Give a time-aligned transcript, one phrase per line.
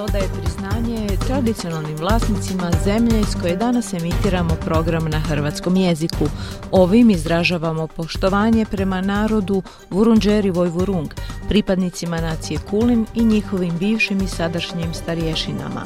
[0.00, 6.24] Odaje priznanje tradicionalnim vlasnicima zemlje iz koje danas emitiramo program na hrvatskom jeziku.
[6.70, 11.08] Ovim izražavamo poštovanje prema narodu Vurunđeri Vojvurung,
[11.48, 15.82] pripadnicima nacije Kulin i njihovim bivšim i sadašnjim starješinama.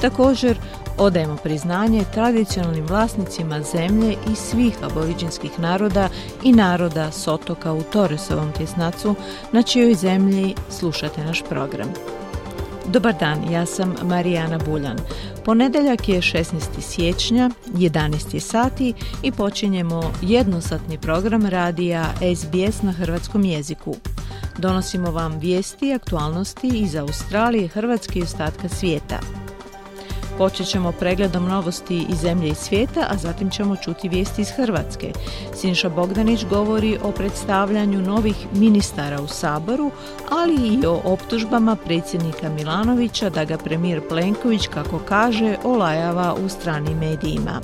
[0.00, 0.58] Također,
[0.98, 6.08] odajemo priznanje tradicionalnim vlasnicima zemlje i svih aboriđinskih naroda
[6.42, 9.14] i naroda s otoka u Toresovom tjesnacu,
[9.52, 11.88] na čijoj zemlji slušate naš program.
[12.88, 14.98] Dobar dan, ja sam Marijana Buljan.
[15.44, 16.80] Ponedeljak je 16.
[16.80, 18.40] siječnja, 11.
[18.40, 23.96] sati i počinjemo jednosatni program radija SBS na hrvatskom jeziku.
[24.58, 29.43] Donosimo vam vijesti i aktualnosti iz Australije, Hrvatske i ostatka svijeta.
[30.38, 35.12] Počet ćemo pregledom novosti iz zemlje i svijeta, a zatim ćemo čuti vijesti iz Hrvatske.
[35.54, 39.90] Sinša Bogdanić govori o predstavljanju novih ministara u Saboru,
[40.30, 46.98] ali i o optužbama predsjednika Milanovića da ga premijer Plenković, kako kaže, olajava u stranim
[46.98, 47.60] medijima.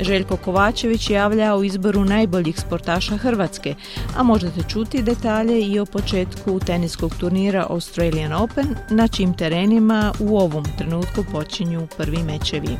[0.00, 3.74] Željko Kovačević javlja o izboru najboljih sportaša Hrvatske,
[4.16, 10.38] a možete čuti detalje i o početku teniskog turnira Australian Open, na čim terenima u
[10.38, 12.76] ovom trenutku počinju prvi mečevi.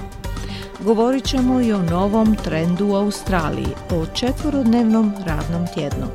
[0.80, 6.06] Govorit ćemo i o novom trendu u Australiji, o četvorodnevnom radnom tjednu.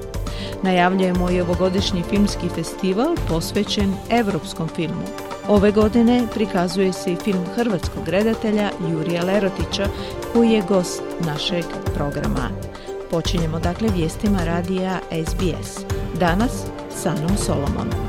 [0.64, 5.04] Najavljujemo i ovogodišnji filmski festival posvećen evropskom filmu.
[5.48, 9.88] Ove godine prikazuje se i film hrvatskog redatelja Jurija Lerotića
[10.34, 12.50] koji je gost našeg programa.
[13.12, 15.86] Počinjemo dakle vijestima radija SBS.
[16.20, 18.07] Danas sa Anom Solomon.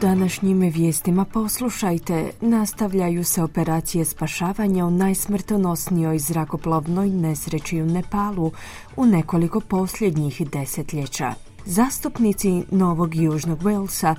[0.00, 2.30] Današnjim vijestima poslušajte.
[2.40, 8.52] Nastavljaju se operacije spašavanja u najsmrtonosnijoj zrakoplovnoj nesreći u Nepalu
[8.96, 11.34] u nekoliko posljednjih desetljeća.
[11.66, 14.14] Zastupnici Novog Južnog Walesa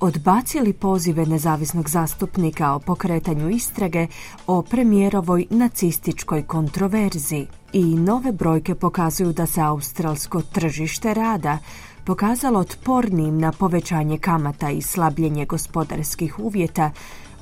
[0.00, 4.06] odbacili pozive nezavisnog zastupnika o pokretanju istrage
[4.46, 7.46] o premijerovoj nacističkoj kontroverzi.
[7.72, 11.58] I nove brojke pokazuju da se australsko tržište rada
[12.06, 16.90] pokazalo otpornim na povećanje kamata i slabljenje gospodarskih uvjeta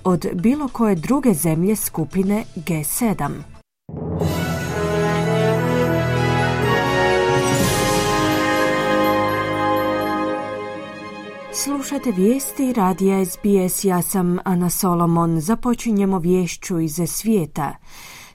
[0.04, 3.30] od bilo koje druge zemlje skupine G7.
[11.54, 15.40] Slušate vijesti radija SBS, ja sam Ana Solomon.
[15.40, 17.76] Započinjemo vješću iz svijeta.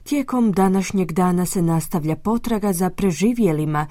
[0.04, 3.86] Tijekom današnjeg dana se nastavlja potraga za preživjelima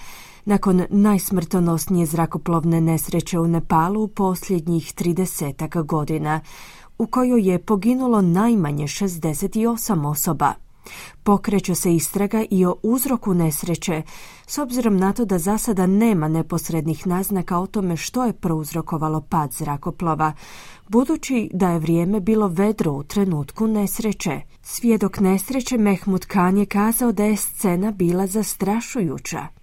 [0.48, 6.42] nakon najsmrtonosnije zrakoplovne nesreće u Nepalu u posljednjih 30 godina,
[6.98, 10.54] u kojoj je poginulo najmanje 68 osoba.
[11.24, 14.02] Pokreće se istraga i o uzroku nesreće,
[14.48, 19.22] s obzirom na to da za sada nema neposrednih naznaka o tome što je prouzrokovalo
[19.22, 20.34] pad zrakoplova,
[20.88, 24.42] budući da je vrijeme bilo vedro u trenutku nesreće.
[24.62, 29.58] Svjedok nesreće Mehmud Khan je kazao da je scena bila zastrašujuća.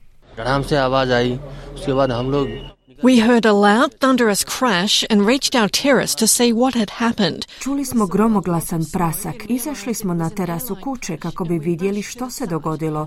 [3.02, 7.46] We heard a loud thunderous crash and reached our terrace to see what had happened.
[7.60, 9.34] Čuli smo gromoglasan prasak.
[9.48, 13.06] Izašli smo na terasu kuće kako bi vidjeli što se dogodilo.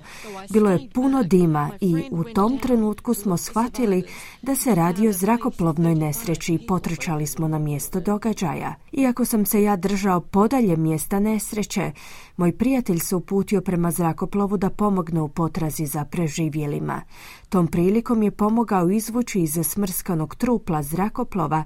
[0.49, 4.03] Bilo je puno dima i u tom trenutku smo shvatili
[4.41, 8.75] da se radi o zrakoplovnoj nesreći i potrčali smo na mjesto događaja.
[8.91, 11.91] Iako sam se ja držao podalje mjesta nesreće,
[12.37, 17.01] moj prijatelj se uputio prema zrakoplovu da pomogne u potrazi za preživjelima.
[17.49, 21.63] Tom prilikom je pomogao izvući iz smrskanog trupla zrakoplova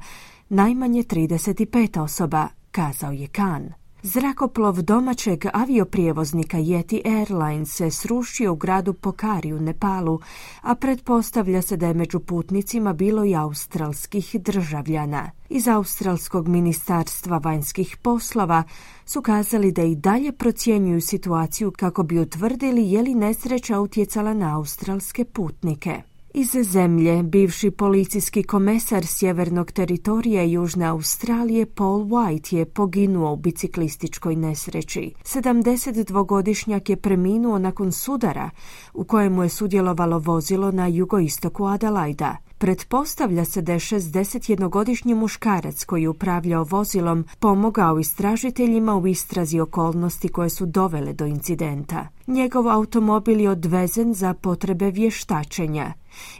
[0.50, 3.81] najmanje 35 osoba, kazao je Kan.
[4.04, 10.20] Zrakoplov domaćeg avioprijevoznika Yeti Airlines se srušio u gradu Pokari u Nepalu,
[10.62, 15.32] a pretpostavlja se da je među putnicima bilo i australskih državljana.
[15.50, 18.64] Iz Australskog ministarstva vanjskih poslova
[19.06, 24.58] su kazali da i dalje procjenjuju situaciju kako bi utvrdili je li nesreća utjecala na
[24.58, 26.11] australske putnike.
[26.34, 34.36] Iz zemlje, bivši policijski komesar sjevernog teritorija Južne Australije Paul White je poginuo u biciklističkoj
[34.36, 35.14] nesreći.
[35.24, 38.50] 72-godišnjak je preminuo nakon sudara
[38.94, 42.38] u kojemu je sudjelovalo vozilo na jugoistoku Adelaida.
[42.58, 50.50] Pretpostavlja se da je 61-godišnji muškarac koji upravljao vozilom pomogao istražiteljima u istrazi okolnosti koje
[50.50, 52.08] su dovele do incidenta.
[52.28, 55.94] Njegov automobil je odvezen za potrebe vještačenja.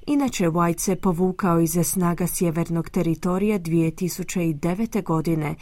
[0.06, 5.04] Inače, White se povukao iz snaga sjevernog teritorija 2009.
[5.04, 5.56] godine,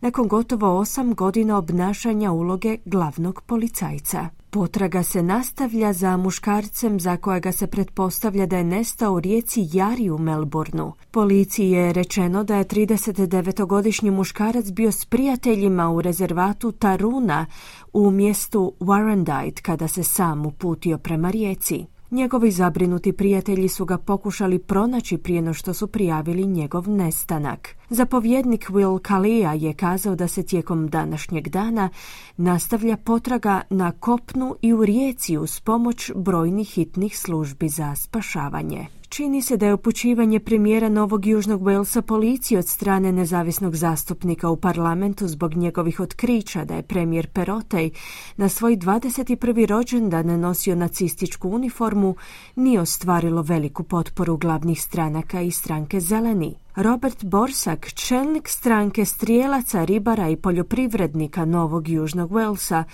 [0.00, 4.28] nakon gotovo osam godina obnašanja uloge glavnog policajca.
[4.50, 10.10] Potraga se nastavlja za muškarcem za kojega se pretpostavlja da je nestao u rijeci Jari
[10.10, 10.92] u Melbourneu.
[11.10, 17.46] Policiji je rečeno da je 39-godišnji muškarac bio s prijateljima u rezervatu Taruna
[17.92, 21.86] u mjestu Warrandyte kada se sam uputio prema rijeci.
[22.16, 27.68] Njegovi zabrinuti prijatelji su ga pokušali pronaći prije no što su prijavili njegov nestanak.
[27.90, 31.88] Zapovjednik Will Kalia je kazao da se tijekom današnjeg dana
[32.36, 38.86] nastavlja potraga na kopnu i u rijeci uz pomoć brojnih hitnih službi za spašavanje.
[39.08, 44.56] Čini se da je upućivanje premijera Novog Južnog Walesa policiji od strane nezavisnog zastupnika u
[44.56, 47.90] parlamentu zbog njegovih otkrića da je premijer Perotej
[48.36, 49.66] na svoj 21.
[49.66, 52.16] rođendan nosio nacističku uniformu
[52.56, 56.65] nije ostvarilo veliku potporu glavnih stranaka i stranke Zeleni.
[56.76, 62.84] Robert Borsak, čelnik stranke strijelaca, ribara i poljoprivrednika Novog Južnog Walesa,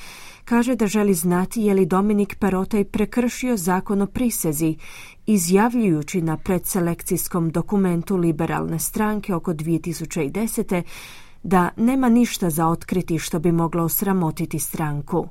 [0.44, 4.76] kaže da želi znati je li Dominik Perotej prekršio zakon o prisezi,
[5.26, 10.82] izjavljujući na predselekcijskom dokumentu liberalne stranke oko 2010.
[11.42, 15.28] da nema ništa za otkriti što bi moglo osramotiti stranku.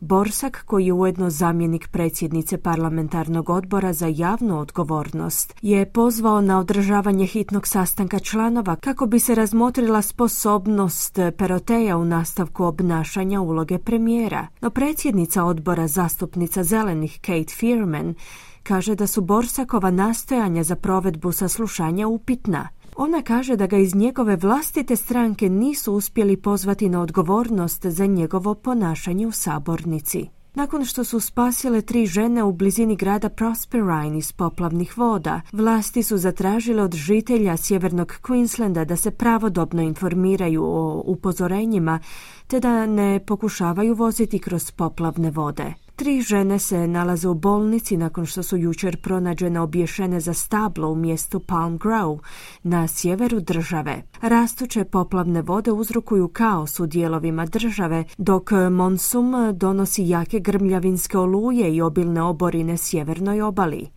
[0.00, 7.26] Borsak, koji je ujedno zamjenik predsjednice parlamentarnog odbora za javnu odgovornost, je pozvao na održavanje
[7.26, 14.46] hitnog sastanka članova kako bi se razmotrila sposobnost Peroteja u nastavku obnašanja uloge premijera.
[14.60, 18.14] No predsjednica odbora zastupnica zelenih Kate Fearman
[18.62, 22.68] kaže da su Borsakova nastojanja za provedbu saslušanja upitna.
[22.96, 28.54] Ona kaže da ga iz njegove vlastite stranke nisu uspjeli pozvati na odgovornost za njegovo
[28.54, 30.28] ponašanje u sabornici.
[30.54, 36.16] Nakon što su spasile tri žene u blizini grada Prosperine iz poplavnih voda, vlasti su
[36.16, 42.00] zatražile od žitelja sjevernog Queenslanda da se pravodobno informiraju o upozorenjima
[42.46, 45.83] te da ne pokušavaju voziti kroz poplavne vode.
[45.96, 50.94] Tri žene se nalaze u bolnici nakon što su jučer pronađene obješene za stablo u
[50.94, 52.18] mjestu Palm Grove
[52.62, 54.02] na sjeveru države.
[54.20, 61.82] Rastuće poplavne vode uzrokuju kaos u dijelovima države, dok monsum donosi jake grmljavinske oluje i
[61.82, 63.90] obilne oborine sjevernoj obali.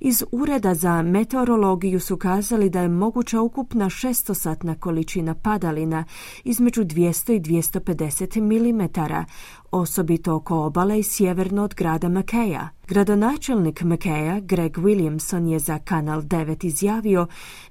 [0.00, 6.04] Iz Ureda za meteorologiju su kazali da je moguća ukupna šestosatna količina padalina
[6.44, 8.82] između 200 i 250 mm,
[9.72, 12.68] osobito oko obale i sjeverno od grada Makeja.
[12.88, 17.26] Gradonačelnik Makeja, Greg Williamson, je za Kanal 9 izjavio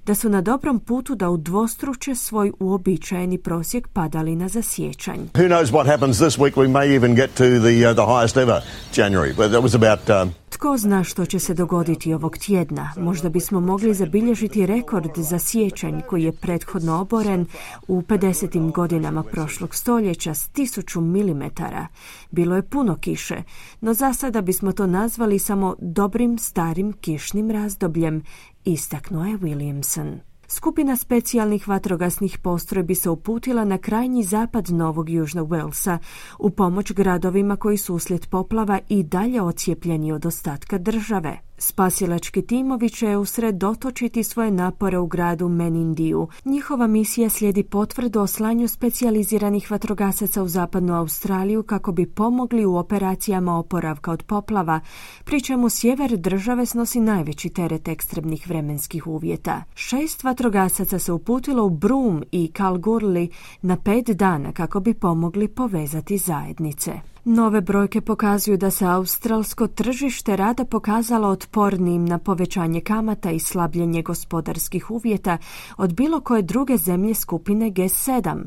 [0.06, 5.20] da su na dobrom putu da udvostruče svoj uobičajeni prosjek padalina za sjećanj.
[5.34, 6.54] Who knows what happens this week?
[6.54, 8.62] We may even get to the, uh, the highest ever
[8.96, 9.32] January.
[9.36, 10.10] But that was about...
[10.10, 10.41] Um...
[10.62, 12.92] Tko zna što će se dogoditi ovog tjedna?
[12.96, 17.46] Možda bismo mogli zabilježiti rekord za sjećanj koji je prethodno oboren
[17.88, 18.72] u 50.
[18.72, 21.86] godinama prošlog stoljeća s tisuću milimetara.
[22.30, 23.42] Bilo je puno kiše,
[23.80, 28.22] no za sada bismo to nazvali samo dobrim starim kišnim razdobljem,
[28.64, 30.31] istaknuo je Williamson.
[30.54, 35.98] Skupina specijalnih vatrogasnih postrojbi se uputila na krajnji zapad Novog Južnog Walesa
[36.38, 41.38] u pomoć gradovima koji su uslijed poplava i dalje ocijepljeni od ostatka države.
[41.64, 46.28] Spasilački timovi će usredotočiti svoje napore u gradu Menindiju.
[46.44, 52.76] Njihova misija slijedi potvrdu o slanju specijaliziranih vatrogasaca u zapadnu Australiju kako bi pomogli u
[52.76, 54.80] operacijama oporavka od poplava,
[55.24, 59.62] pri čemu sjever države snosi najveći teret ekstremnih vremenskih uvjeta.
[59.74, 63.28] Šest vatrogasaca se uputilo u Broome i Kalgoorlie
[63.62, 67.11] na pet dana kako bi pomogli povezati zajednice.
[67.24, 74.02] Nove brojke pokazuju da se australsko tržište rada pokazalo otpornijim na povećanje kamata i slabljenje
[74.02, 75.38] gospodarskih uvjeta
[75.76, 78.44] od bilo koje druge zemlje skupine G7.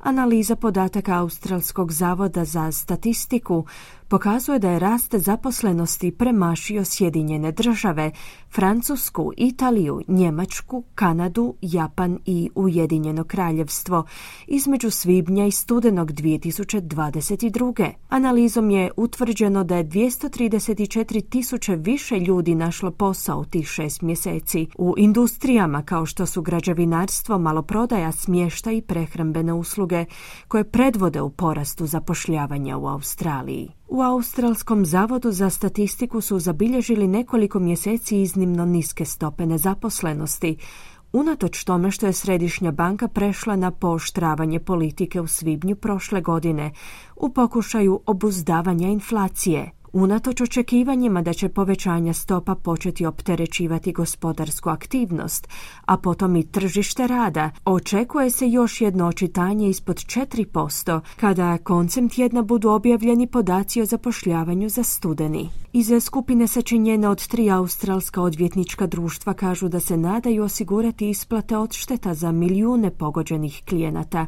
[0.00, 3.64] Analiza podataka Australskog zavoda za statistiku
[4.08, 8.10] pokazuje da je rast zaposlenosti premašio Sjedinjene države,
[8.54, 14.04] Francusku, Italiju, Njemačku, Kanadu, Japan i Ujedinjeno kraljevstvo
[14.46, 17.92] između svibnja i studenog 2022.
[18.08, 24.66] Analizom je utvrđeno da je 234 tisuće više ljudi našlo posao u tih šest mjeseci
[24.78, 30.04] u industrijama kao što su građevinarstvo, maloprodaja, smješta i prehrambene usluge
[30.48, 33.77] koje predvode u porastu zapošljavanja u Australiji.
[33.90, 40.56] U Australskom zavodu za statistiku su zabilježili nekoliko mjeseci iznimno niske stope nezaposlenosti,
[41.12, 46.72] unatoč tome što je Središnja banka prešla na pooštravanje politike u svibnju prošle godine
[47.16, 49.77] u pokušaju obuzdavanja inflacije.
[49.92, 55.48] Unatoč očekivanjima da će povećanja stopa početi opterećivati gospodarsku aktivnost,
[55.84, 62.42] a potom i tržište rada, očekuje se još jedno očitanje ispod 4% kada koncem tjedna
[62.42, 65.50] budu objavljeni podaci o zapošljavanju za studeni.
[65.72, 72.14] Iz skupine sačinjene od tri australska odvjetnička društva kažu da se nadaju osigurati isplate odšteta
[72.14, 74.26] za milijune pogođenih klijenata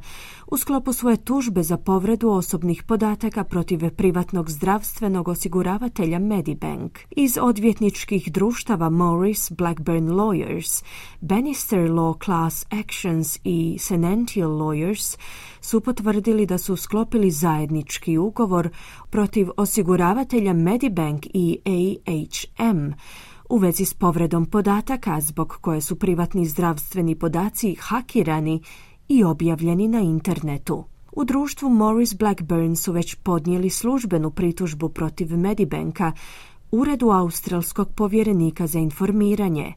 [0.51, 6.99] u sklopu svoje tužbe za povredu osobnih podataka protiv privatnog zdravstvenog osiguravatelja Medibank.
[7.11, 10.85] Iz odvjetničkih društava Morris Blackburn Lawyers,
[11.21, 15.19] Bannister Law Class Actions i Senential Lawyers
[15.61, 18.69] su potvrdili da su sklopili zajednički ugovor
[19.11, 22.93] protiv osiguravatelja Medibank i AHM
[23.51, 28.63] u vezi s povredom podataka zbog koje su privatni zdravstveni podaci hakirani
[29.11, 30.85] i objavljeni na internetu.
[31.13, 36.13] U društvu Morris Blackburn su već podnijeli službenu pritužbu protiv Medibanka
[36.71, 39.75] Uredu Australskog povjerenika za informiranje,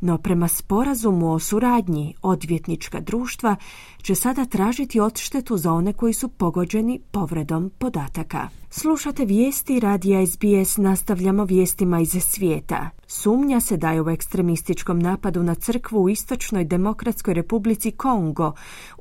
[0.00, 3.56] no prema sporazumu o suradnji odvjetnička društva
[4.02, 8.48] će sada tražiti odštetu za one koji su pogođeni povredom podataka.
[8.70, 12.90] Slušate vijesti radija SBS, nastavljamo vijestima iz svijeta.
[13.06, 18.52] Sumnja se da je u ekstremističkom napadu na crkvu u Istočnoj demokratskoj republici Kongo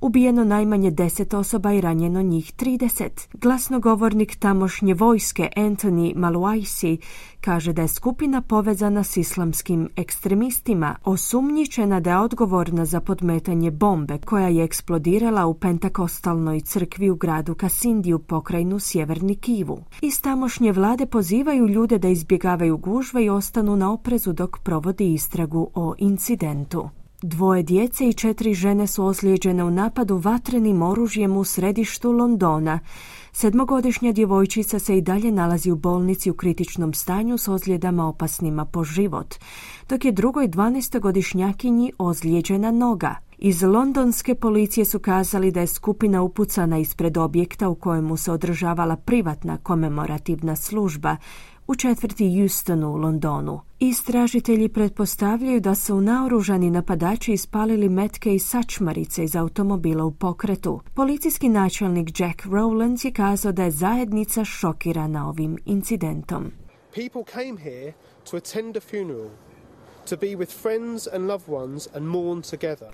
[0.02, 3.10] ubijeno najmanje deset osoba i ranjeno njih 30.
[3.34, 6.98] Glasnogovornik tamošnje vojske Anthony Maluaisi
[7.46, 14.18] kaže da je skupina povezana s islamskim ekstremistima, osumnjičena da je odgovorna za podmetanje bombe
[14.18, 19.84] koja je eksplodirala u pentakostalnoj crkvi u gradu Kasindi u pokrajinu Sjeverni Kivu.
[20.02, 25.70] Iz tamošnje vlade pozivaju ljude da izbjegavaju gužve i ostanu na oprezu dok provodi istragu
[25.74, 26.90] o incidentu.
[27.22, 32.80] Dvoje djece i četiri žene su ozlijeđene u napadu vatrenim oružjem u središtu Londona.
[33.38, 38.84] Sedmogodišnja djevojčica se i dalje nalazi u bolnici u kritičnom stanju s ozljedama opasnima po
[38.84, 39.36] život,
[39.90, 43.16] dok je drugoj 12-godišnjakinji ozlijeđena noga.
[43.38, 48.96] Iz londonske policije su kazali da je skupina upucana ispred objekta u kojemu se održavala
[48.96, 51.18] privatna komemorativna služba
[51.68, 53.62] u četvrti Houstonu u Londonu.
[53.80, 60.82] Istražitelji pretpostavljaju da su naoružani napadači ispalili metke i sačmarice iz automobila u pokretu.
[60.94, 66.52] Policijski načelnik Jack Rowlands je kazao da je zajednica šokirana ovim incidentom.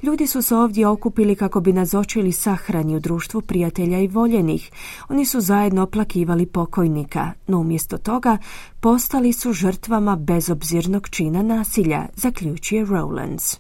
[0.03, 4.72] Ljudi su se ovdje okupili kako bi nazočili sahrani u društvu prijatelja i voljenih.
[5.10, 8.38] Oni su zajedno oplakivali pokojnika, no umjesto toga
[8.80, 13.58] postali su žrtvama bezobzirnog čina nasilja, zaključuje Rowlands.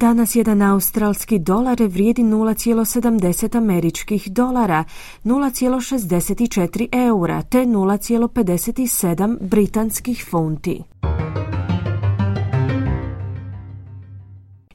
[0.00, 4.84] Danas jedan australski dolar vrijedi 0,70 američkih dolara,
[5.24, 10.82] 0,64 eura te 0,57 britanskih funti.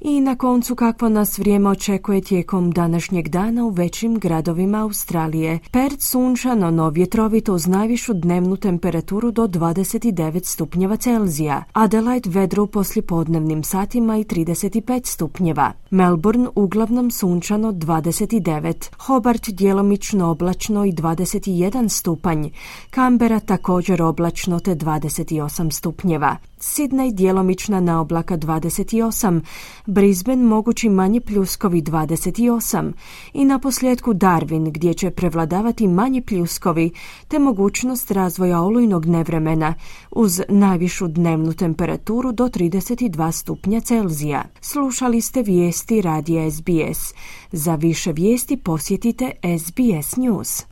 [0.07, 5.59] I na koncu kakvo nas vrijeme očekuje tijekom današnjeg dana u većim gradovima Australije.
[5.71, 11.63] Perth sunčano, no vjetrovito uz najvišu dnevnu temperaturu do 29 stupnjeva Celzija.
[11.73, 15.71] Adelaide vedro u poslijepodnevnim satima i 35 stupnjeva.
[15.89, 18.89] Melbourne uglavnom sunčano 29.
[18.97, 22.47] Hobart djelomično oblačno i 21 stupanj.
[22.95, 26.37] Canberra također oblačno te 28 stupnjeva.
[26.65, 29.41] Sydney djelomična na oblaka 28,
[29.85, 32.91] Brisbane mogući manji pljuskovi 28
[33.33, 36.91] i na posljedku Darwin gdje će prevladavati manji pljuskovi
[37.27, 39.73] te mogućnost razvoja olujnog nevremena
[40.11, 44.43] uz najvišu dnevnu temperaturu do 32 stupnja Celzija.
[44.61, 47.13] Slušali ste vijesti radija SBS.
[47.51, 50.65] Za više vijesti posjetite SBS News.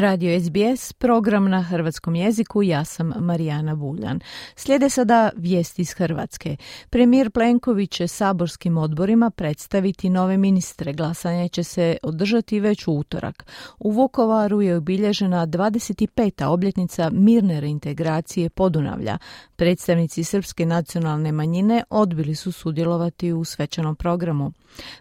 [0.00, 4.20] Radio SBS, program na hrvatskom jeziku, ja sam Marijana Buljan.
[4.56, 6.56] Slijede sada vijesti iz Hrvatske.
[6.90, 10.92] Premijer Plenković će saborskim odborima predstaviti nove ministre.
[10.92, 13.46] Glasanje će se održati već u utorak.
[13.78, 16.44] U Vukovaru je obilježena 25.
[16.44, 19.18] obljetnica mirne reintegracije Podunavlja.
[19.56, 24.52] Predstavnici Srpske nacionalne manjine odbili su sudjelovati u svečanom programu.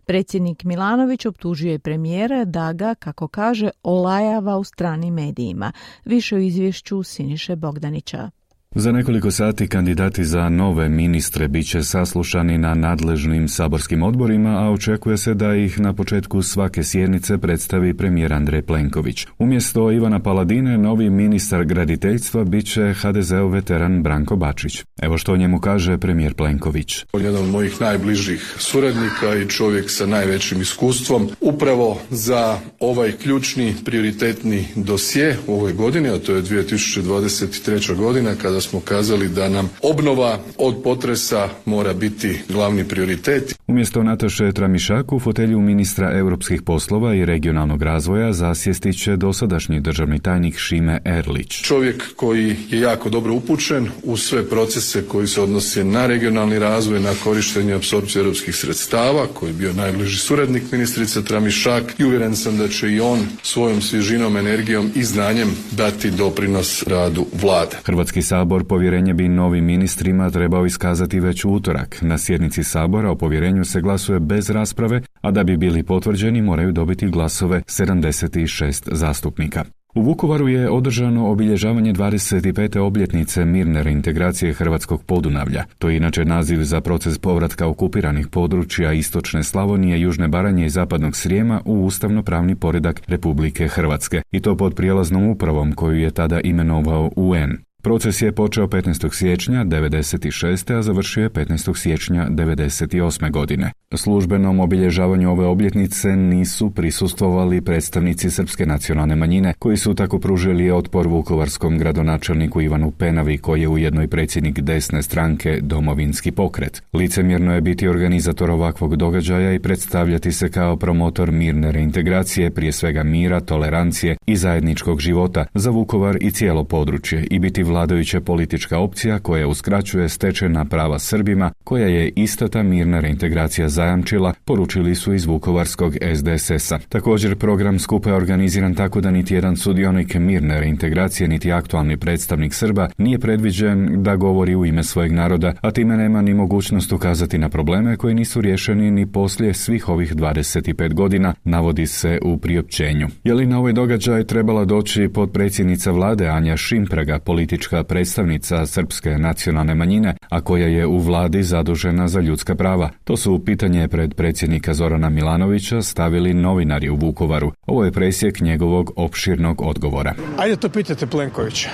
[0.05, 5.71] Predsjednik Milanović optužuje premijera da ga, kako kaže, olajava u stranim medijima.
[6.05, 8.29] Više u izvješću Siniše Bogdanića.
[8.75, 14.71] Za nekoliko sati kandidati za nove ministre bit će saslušani na nadležnim saborskim odborima, a
[14.71, 19.25] očekuje se da ih na početku svake sjednice predstavi premijer Andrej Plenković.
[19.39, 24.83] Umjesto Ivana Paladine, novi ministar graditeljstva bit će HDZ-ov veteran Branko Bačić.
[25.01, 27.05] Evo što o njemu kaže premijer Plenković.
[27.13, 31.29] On je jedan od mojih najbližih suradnika i čovjek sa najvećim iskustvom.
[31.41, 37.95] Upravo za ovaj ključni prioritetni dosje u ovoj godini, a to je 2023.
[37.95, 43.55] godina kada smo kazali da nam obnova od potresa mora biti glavni prioritet.
[43.67, 50.19] Umjesto Nataše Tramišak u fotelju ministra europskih poslova i regionalnog razvoja zasjesti će dosadašnji državni
[50.19, 51.61] tajnik Šime Erlić.
[51.61, 56.99] Čovjek koji je jako dobro upućen u sve procese koji se odnose na regionalni razvoj,
[56.99, 62.57] na korištenje apsorpcije europskih sredstava, koji je bio najbliži suradnik ministrice Tramišak i uvjeren sam
[62.57, 67.77] da će i on svojom svježinom, energijom i znanjem dati doprinos radu vlade.
[67.85, 71.97] Hrvatski sabor Sabor povjerenje bi novim ministrima trebao iskazati već utorak.
[72.01, 76.71] Na sjednici Sabora o povjerenju se glasuje bez rasprave, a da bi bili potvrđeni moraju
[76.71, 79.63] dobiti glasove 76 zastupnika.
[79.95, 82.79] U Vukovaru je održano obilježavanje 25.
[82.79, 85.63] obljetnice mirne reintegracije Hrvatskog podunavlja.
[85.79, 91.15] To je inače naziv za proces povratka okupiranih područja Istočne Slavonije, Južne Baranje i Zapadnog
[91.15, 94.21] Srijema u ustavno-pravni poredak Republike Hrvatske.
[94.31, 97.70] I to pod prijelaznom upravom koju je tada imenovao UN.
[97.83, 99.13] Proces je počeo 15.
[99.13, 100.77] siječnja 96.
[100.77, 101.77] a završio je 15.
[101.77, 103.31] siječnja 98.
[103.31, 103.71] godine.
[103.95, 111.07] Službenom obilježavanju ove obljetnice nisu prisustvovali predstavnici srpske nacionalne manjine koji su tako pružili otpor
[111.07, 116.83] vukovarskom gradonačelniku Ivanu Penavi koji je ujedno i predsjednik desne stranke Domovinski pokret.
[116.93, 123.03] Licemjerno je biti organizator ovakvog događaja i predstavljati se kao promotor mirne reintegracije, prije svega
[123.03, 129.19] mira, tolerancije i zajedničkog života za Vukovar i cijelo područje i biti vladajuća politička opcija
[129.19, 135.25] koja uskraćuje stečena prava Srbima, koja je ista ta mirna reintegracija zajamčila, poručili su iz
[135.25, 136.79] Vukovarskog SDSS-a.
[136.89, 142.53] Također program skupa je organiziran tako da niti jedan sudionik mirne reintegracije niti aktualni predstavnik
[142.53, 147.37] Srba nije predviđen da govori u ime svojeg naroda, a time nema ni mogućnost ukazati
[147.37, 153.07] na probleme koji nisu riješeni ni poslije svih ovih 25 godina, navodi se u priopćenju.
[153.23, 159.17] Je li na ovaj događaj trebala doći potpredsjednica vlade Anja Šimpraga, politička politička predstavnica srpske
[159.17, 162.89] nacionalne manjine, a koja je u vladi zadužena za ljudska prava.
[163.03, 167.51] To su pitanje pred predsjednika Zorana Milanovića stavili novinari u Vukovaru.
[167.67, 170.13] Ovo je presjek njegovog opširnog odgovora.
[170.37, 171.69] Ajde to pitate Plenkovića.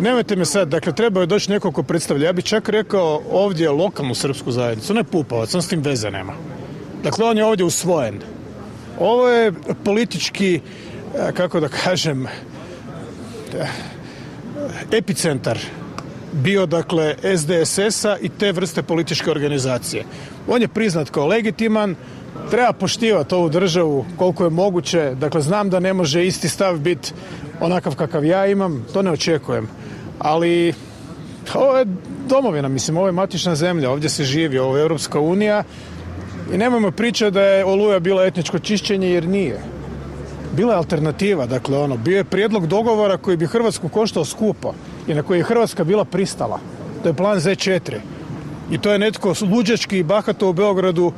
[0.00, 2.26] Nemojte me sad, dakle treba je doći neko ko predstavlja.
[2.26, 6.32] Ja bih čak rekao ovdje lokalnu srpsku zajednicu, ne Pupavac, on s tim veze nema.
[7.02, 8.20] Dakle, on je ovdje usvojen.
[8.98, 9.52] Ovo je
[9.84, 10.60] politički,
[11.34, 12.26] kako da kažem,
[14.92, 15.58] epicentar
[16.32, 20.04] bio dakle SDSS-a i te vrste političke organizacije.
[20.48, 21.94] On je priznat kao legitiman,
[22.50, 27.12] treba poštivati ovu državu koliko je moguće, dakle znam da ne može isti stav biti
[27.60, 29.68] onakav kakav ja imam, to ne očekujem,
[30.18, 30.74] ali
[31.54, 31.86] ovo je
[32.28, 35.64] domovina, mislim, ovo je matična zemlja, ovdje se živi, ovo je Europska unija
[36.52, 39.60] i nemojmo pričati da je Oluja bila etničko čišćenje jer nije
[40.56, 44.72] bila je alternativa, dakle ono, bio je prijedlog dogovora koji bi Hrvatsku koštao skupo
[45.06, 46.60] i na koji je Hrvatska bila pristala.
[47.02, 47.94] To je plan Z4.
[48.70, 51.12] I to je netko luđački i bahato u Beogradu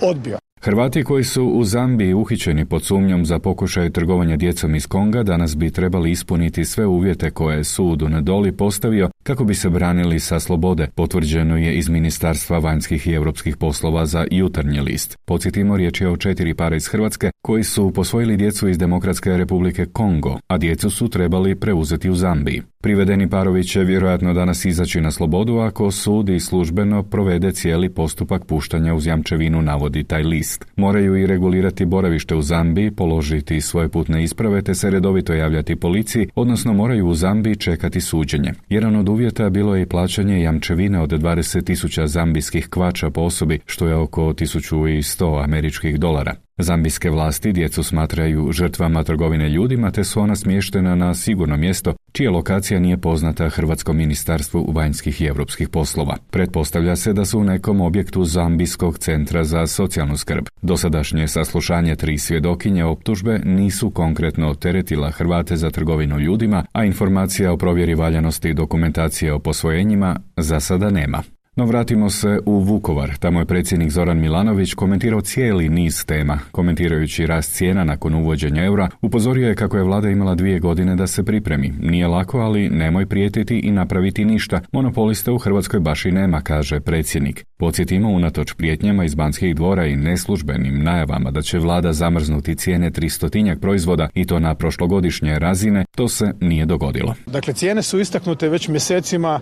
[0.00, 0.38] odbio.
[0.60, 5.56] Hrvati koji su u Zambiji uhićeni pod sumnjom za pokušaj trgovanja djecom iz Konga danas
[5.56, 10.20] bi trebali ispuniti sve uvjete koje je sud u Nedoli postavio kako bi se branili
[10.20, 15.18] sa slobode, potvrđeno je iz Ministarstva vanjskih i europskih poslova za jutarnji list.
[15.24, 19.86] Podsjetimo, riječ je o četiri para iz Hrvatske koji su posvojili djecu iz Demokratske republike
[19.86, 22.62] Kongo, a djecu su trebali preuzeti u Zambiji.
[22.80, 28.44] Privedeni parovi će vjerojatno danas izaći na slobodu ako sud i službeno provede cijeli postupak
[28.44, 30.66] puštanja uz jamčevinu navodi taj list.
[30.76, 36.28] Moraju i regulirati boravište u Zambiji, položiti svoje putne isprave te se redovito javljati policiji,
[36.34, 38.52] odnosno moraju u Zambiji čekati suđenje.
[38.68, 43.88] Jedan od uvjeta bilo je i plaćanje jamčevine od 20.000 zambijskih kvača po osobi, što
[43.88, 46.45] je oko 1100 američkih dolara.
[46.58, 52.30] Zambijske vlasti djecu smatraju žrtvama trgovine ljudima te su ona smještena na sigurno mjesto čija
[52.30, 56.16] lokacija nije poznata Hrvatskom ministarstvu vanjskih i europskih poslova.
[56.30, 60.44] Pretpostavlja se da su u nekom objektu Zambijskog centra za socijalnu skrb.
[60.62, 67.56] Dosadašnje saslušanje tri svjedokinje optužbe nisu konkretno teretila Hrvate za trgovinu ljudima, a informacija o
[67.56, 71.22] provjeri valjanosti dokumentacije o posvojenjima za sada nema.
[71.56, 73.16] No vratimo se u Vukovar.
[73.18, 76.38] Tamo je predsjednik Zoran Milanović komentirao cijeli niz tema.
[76.52, 81.06] Komentirajući rast cijena nakon uvođenja eura, upozorio je kako je vlada imala dvije godine da
[81.06, 81.72] se pripremi.
[81.80, 84.60] Nije lako, ali nemoj prijetiti i napraviti ništa.
[84.72, 87.44] Monopolista u Hrvatskoj baš i nema, kaže predsjednik.
[87.56, 93.60] Podsjetimo, unatoč prijetnjama iz banskih dvora i neslužbenim najavama da će vlada zamrznuti cijene tristotinjak
[93.60, 97.14] proizvoda i to na prošlogodišnje razine, to se nije dogodilo.
[97.26, 99.40] Dakle, cijene su istaknute već mjesecima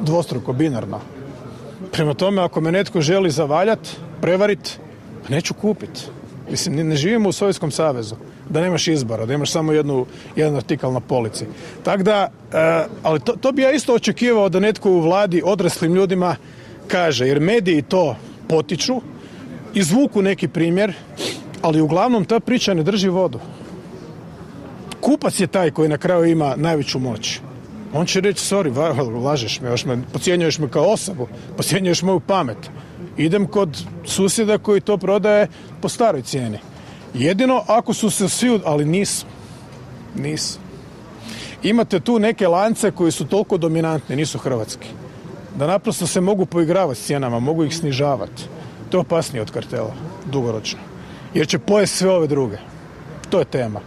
[0.00, 1.00] dvostruko, binarno.
[1.92, 3.78] Prema tome, ako me netko želi zavaljat,
[4.20, 4.78] prevarit,
[5.22, 6.10] pa neću kupit.
[6.50, 8.14] Mislim, ne živimo u Sovjetskom savezu,
[8.48, 11.44] da nemaš izbora, da imaš samo jednu, jedan artikal na polici.
[11.82, 15.94] Tako da, e, ali to, to bi ja isto očekivao da netko u vladi odraslim
[15.94, 16.36] ljudima
[16.88, 18.16] kaže, jer mediji to
[18.48, 19.00] potiču,
[19.74, 20.92] izvuku neki primjer,
[21.62, 23.40] ali uglavnom ta priča ne drži vodu.
[25.00, 27.40] Kupac je taj koji na kraju ima najveću moć.
[27.92, 32.70] On će reći, sorry, lažeš me, još me, pocijenjuješ me kao osobu, pocijenjuješ moju pamet.
[33.16, 35.48] Idem kod susjeda koji to prodaje
[35.80, 36.58] po staroj cijeni.
[37.14, 39.26] Jedino ako su se svi, ali nisu.
[40.14, 40.58] Nisu.
[41.62, 44.88] Imate tu neke lance koji su toliko dominantni, nisu hrvatski.
[45.56, 48.44] Da naprosto se mogu poigravati s cijenama, mogu ih snižavati.
[48.90, 49.94] To je opasnije od kartela,
[50.32, 50.78] dugoročno.
[51.34, 52.56] Jer će pojesti sve ove druge.
[53.30, 53.80] To je tema.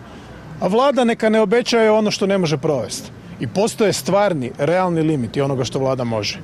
[0.60, 5.41] A vlada neka ne obećaje ono što ne može provesti i postoje stvarni, realni limiti
[5.41, 6.39] onoga što vlada može.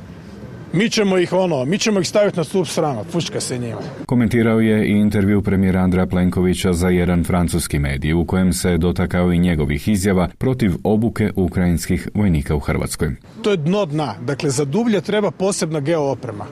[0.73, 3.81] Mi ćemo ih ono, mi ćemo ih staviti na stup srama, fučka se njima.
[4.05, 9.31] Komentirao je i intervju premijera Andra Plenkovića za jedan francuski medij u kojem se dotakao
[9.31, 13.15] i njegovih izjava protiv obuke ukrajinskih vojnika u Hrvatskoj.
[13.41, 16.45] To je dno dna, dakle za dublje treba posebna geooprema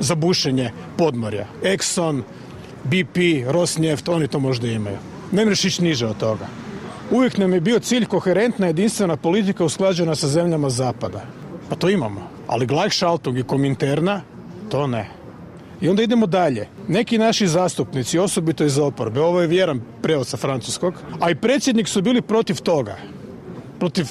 [0.00, 1.46] za bušenje podmorja.
[1.62, 2.22] Exxon,
[2.84, 3.16] BP,
[3.50, 4.96] Rosneft, oni to možda imaju.
[5.32, 6.46] Ne mreš ići niže od toga.
[7.10, 11.22] Uvijek nam je bio cilj koherentna jedinstvena politika usklađena sa zemljama zapada.
[11.68, 12.20] Pa to imamo.
[12.46, 14.20] Ali Gleichschaltung i Kominterna,
[14.68, 15.08] to ne.
[15.80, 16.68] I onda idemo dalje.
[16.88, 21.88] Neki naši zastupnici, osobito iz oporbe, ovo je vjeran prevod sa francuskog, a i predsjednik
[21.88, 22.96] su bili protiv toga.
[23.78, 24.06] Protiv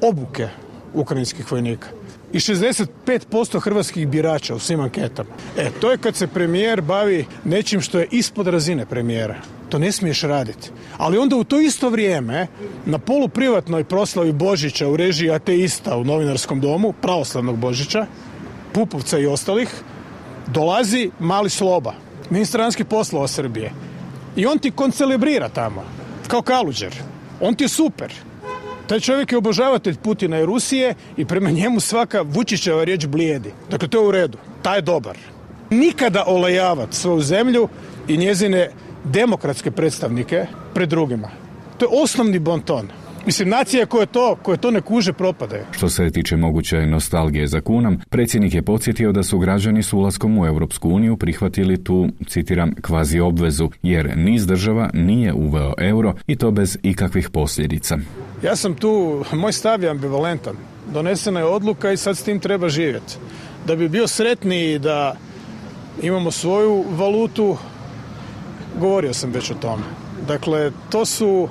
[0.00, 0.48] obuke
[0.94, 1.88] ukrajinskih vojnika.
[2.32, 5.30] I 65% hrvatskih birača u svim anketama.
[5.58, 9.36] E, to je kad se premijer bavi nečim što je ispod razine premijera.
[9.68, 10.70] To ne smiješ raditi.
[10.98, 12.46] Ali onda u to isto vrijeme
[12.86, 18.06] na poluprivatnoj proslavi Božića u režiji ateista u novinarskom domu, pravoslavnog Božića,
[18.72, 19.68] Pupovca i ostalih,
[20.46, 21.94] dolazi Mali Sloba,
[22.30, 23.72] ministar vanjskih poslova Srbije.
[24.36, 25.84] I on ti koncelebrira tamo,
[26.28, 26.94] kao kaluđer.
[27.40, 28.12] On ti je super.
[28.92, 33.50] Taj čovjek je obožavatelj Putina i Rusije i prema njemu svaka Vučićeva riječ blijedi.
[33.70, 34.38] Dakle, to je u redu.
[34.62, 35.18] Taj je dobar.
[35.70, 37.68] Nikada olajavati svoju zemlju
[38.08, 38.70] i njezine
[39.04, 41.30] demokratske predstavnike pred drugima.
[41.78, 42.88] To je osnovni bonton.
[43.26, 45.64] Mislim, nacija koje to, koje to ne kuže propadaju.
[45.70, 50.38] Što se tiče moguće nostalgije za kunom, predsjednik je podsjetio da su građani s ulaskom
[50.38, 56.36] u Europsku uniju prihvatili tu, citiram, kvazi obvezu, jer niz država nije uveo euro i
[56.36, 57.98] to bez ikakvih posljedica.
[58.42, 60.56] Ja sam tu, moj stav je ambivalentan.
[60.92, 63.14] Donesena je odluka i sad s tim treba živjeti.
[63.66, 65.16] Da bi bio sretniji da
[66.02, 67.56] imamo svoju valutu,
[68.80, 69.82] govorio sam već o tome.
[70.28, 71.48] Dakle, to su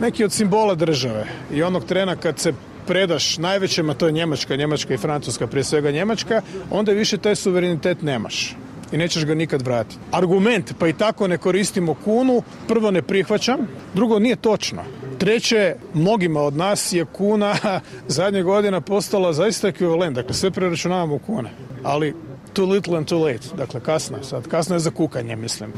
[0.00, 2.52] neki od simbola države i onog trena kad se
[2.86, 7.36] predaš najvećem, a to je Njemačka, Njemačka i Francuska, prije svega Njemačka, onda više taj
[7.36, 8.56] suverenitet nemaš
[8.92, 9.98] i nećeš ga nikad vratiti.
[10.12, 13.58] Argument, pa i tako ne koristimo kunu, prvo ne prihvaćam,
[13.94, 14.82] drugo nije točno.
[15.20, 17.54] Treće, mnogima od nas je kuna
[18.08, 21.50] zadnje godina postala zaista ekvivalent, dakle sve preračunavamo u kune,
[21.82, 22.14] ali
[22.52, 25.72] too little and too late, dakle kasno je sad, kasno je za kukanje, mislim.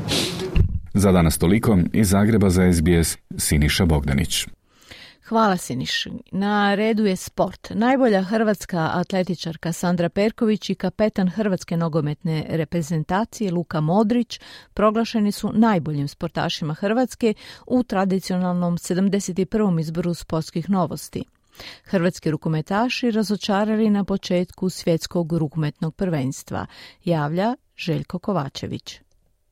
[0.94, 1.78] Za danas toliko.
[1.92, 4.46] Iz Zagreba za SBS Siniša Bogdanić.
[5.28, 6.06] Hvala Siniš.
[6.32, 7.70] Na redu je sport.
[7.74, 14.40] Najbolja hrvatska atletičarka Sandra Perković i kapetan hrvatske nogometne reprezentacije Luka Modrić
[14.74, 17.34] proglašeni su najboljim sportašima Hrvatske
[17.66, 19.80] u tradicionalnom 71.
[19.80, 21.24] izboru sportskih novosti.
[21.84, 26.66] Hrvatski rukometaši razočarali na početku svjetskog rukometnog prvenstva,
[27.04, 29.01] javlja Željko Kovačević.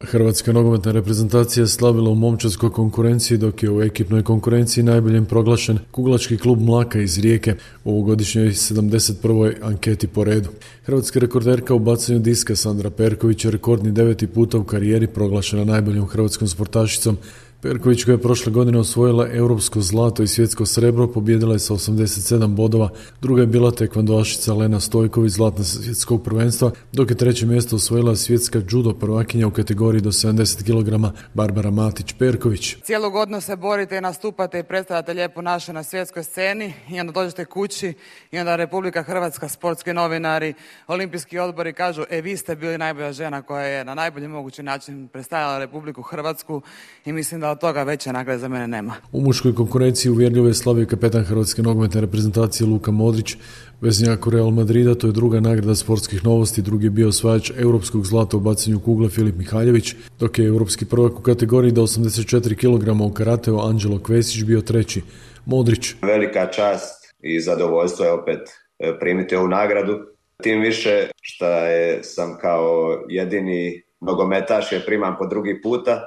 [0.04, 5.78] Hrvatska nogometna reprezentacija je slavila u momčarskoj konkurenciji dok je u ekipnoj konkurenciji najboljem proglašen
[5.90, 9.54] kuglački klub Mlaka iz Rijeke u ovogodišnjoj 71.
[9.62, 10.48] anketi po redu.
[10.84, 16.06] Hrvatska rekorderka u bacanju diska Sandra Perković je rekordni deveti puta u karijeri proglašena najboljom
[16.06, 17.16] hrvatskom sportašicom
[17.62, 22.46] Perković koja je prošle godine osvojila europsko zlato i svjetsko srebro pobjedila je sa 87
[22.54, 22.88] bodova,
[23.20, 28.62] druga je bila tekvandoašica Lena Stojković zlatna svjetskog prvenstva, dok je treće mjesto osvojila svjetska
[28.70, 32.76] judo prvakinja u kategoriji do 70 kg Barbara Matić-Perković.
[32.82, 37.12] Cijelo godno se borite i nastupate i predstavljate lijepo naše na svjetskoj sceni i onda
[37.12, 37.92] dođete kući
[38.30, 40.54] i onda Republika Hrvatska, sportski novinari,
[40.86, 45.08] olimpijski odbori kažu e vi ste bili najbolja žena koja je na najbolji mogući način
[45.08, 46.62] predstavljala Republiku Hrvatsku
[47.04, 48.94] i mislim da od toga veće nagrade za mene nema.
[49.12, 53.36] U muškoj konkurenciji uvjerljivo je slavio kapetan Hrvatske nogometne reprezentacije Luka Modrić,
[53.80, 58.36] veznjak Real Madrida, to je druga nagrada sportskih novosti, drugi je bio osvajač europskog zlata
[58.36, 63.14] u bacanju kugle Filip Mihaljević, dok je europski prvak u kategoriji do 84 kg u
[63.14, 65.02] karateu Anđelo Kvesić bio treći.
[65.46, 65.94] Modrić.
[66.02, 68.40] Velika čast i zadovoljstvo je opet
[68.78, 69.98] e, primiti ovu nagradu.
[70.42, 76.02] Tim više što je, sam kao jedini nogometaš je primam po drugi puta,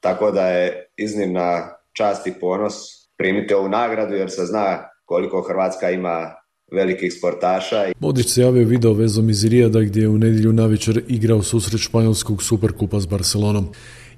[0.00, 2.74] tako da je iznimna čast i ponos
[3.16, 6.34] primiti ovu nagradu jer se zna koliko Hrvatska ima
[6.72, 7.92] velikih sportaša.
[7.98, 12.42] Modrić se javio video vezom iz Rijada gdje je u nedjelju navečer igrao susret španjolskog
[12.42, 13.68] superkupa s Barcelonom.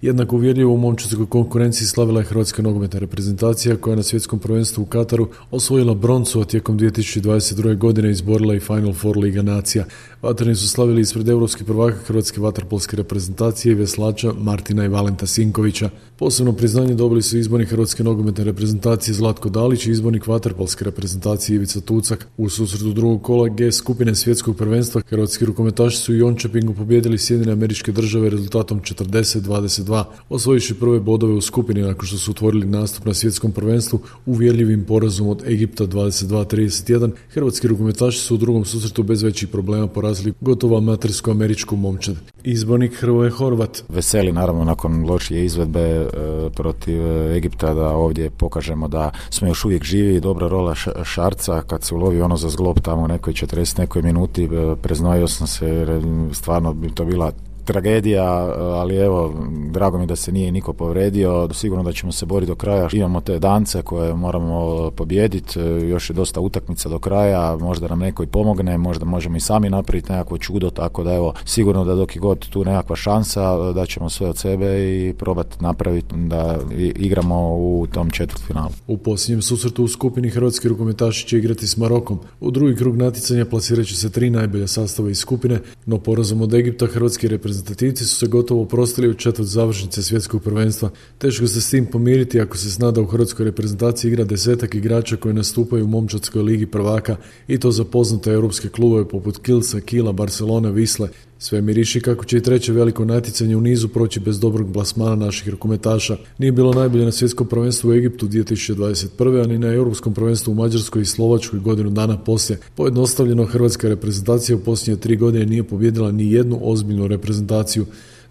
[0.03, 4.83] Jednako uvjerljivo u momčarskoj konkurenciji slavila je Hrvatska nogometna reprezentacija koja je na svjetskom prvenstvu
[4.83, 7.77] u Kataru osvojila broncu, a tijekom 2022.
[7.77, 9.85] godine izborila i Final Four Liga nacija.
[10.27, 15.91] Vatreni su slavili ispred europskih prvaka Hrvatske vaterpolske reprezentacije i veslača Martina i Valenta Sinkovića.
[16.17, 21.81] Posebno priznanje dobili su izbornik Hrvatske nogometne reprezentacije Zlatko Dalić i izbornik vaterpolske reprezentacije Ivica
[21.81, 22.27] Tucak.
[22.37, 27.53] U susretu drugog kola G skupine svjetskog prvenstva hrvatski rukometaši su u Jončepingu pobjedili Sjedine
[27.53, 33.15] američke države rezultatom 40-22, osvojiši prve bodove u skupini nakon što su otvorili nastup na
[33.15, 37.11] svjetskom prvenstvu uvjerljivim porazom od Egipta 22-31.
[37.29, 42.17] Hrvatski rukometaši su u drugom susretu bez većih problema porazili gotovo amatersku američku momčad.
[42.45, 43.83] Izbornik Hrvoje Horvat.
[43.89, 46.07] Veseli naravno nakon lošije izvedbe e,
[46.55, 50.75] protiv e, Egipta da ovdje pokažemo da smo još uvijek živi i dobra rola
[51.05, 55.29] Šarca kad se ulovi ono za zglob tamo u nekoj 40 nekoj minuti e, preznojio
[55.29, 55.87] sam se
[56.33, 57.33] stvarno bi to bila
[57.67, 58.25] tragedija,
[58.59, 59.35] ali evo,
[59.71, 62.89] drago mi da se nije niko povredio, sigurno da ćemo se boriti do kraja.
[62.93, 68.23] Imamo te dance koje moramo pobijediti, još je dosta utakmica do kraja, možda nam neko
[68.23, 72.17] i pomogne, možda možemo i sami napraviti nekakvo čudo, tako da evo, sigurno da dok
[72.17, 76.59] je god tu nekakva šansa, da ćemo sve od sebe i probati napraviti da
[76.97, 78.71] igramo u tom četvrtfinalu.
[78.87, 82.19] U posljednjem susretu u skupini hrvatski rukometaši će igrati s Marokom.
[82.41, 86.55] U drugi krug natjecanja plasirat će se tri najbolja sastava iz skupine, no porazom od
[86.55, 90.91] Egipta hrvatski reprezentativci reprezentativci su se gotovo prostili u četvrt završnice svjetskog prvenstva.
[91.19, 95.17] Teško se s tim pomiriti ako se zna da u hrvatskoj reprezentaciji igra desetak igrača
[95.17, 97.17] koji nastupaju u momčadskoj ligi prvaka
[97.49, 101.09] i to za poznate europske klubove poput Kilsa, Kila, Barcelona, Visle,
[101.39, 105.49] sve miriši kako će i treće veliko natjecanje u nizu proći bez dobrog plasmana naših
[105.49, 106.17] rukometaša.
[106.39, 109.45] Nije bilo najbolje na svjetskom prvenstvu u Egiptu 2021.
[109.45, 112.59] ani na europskom prvenstvu u Mađarskoj i Slovačkoj godinu dana poslije.
[112.75, 117.87] Pojednostavljeno hrvatska reprezentacija u posljednje tri godine nije pobjedila ni jednu ozbiljnu reprezentaciju.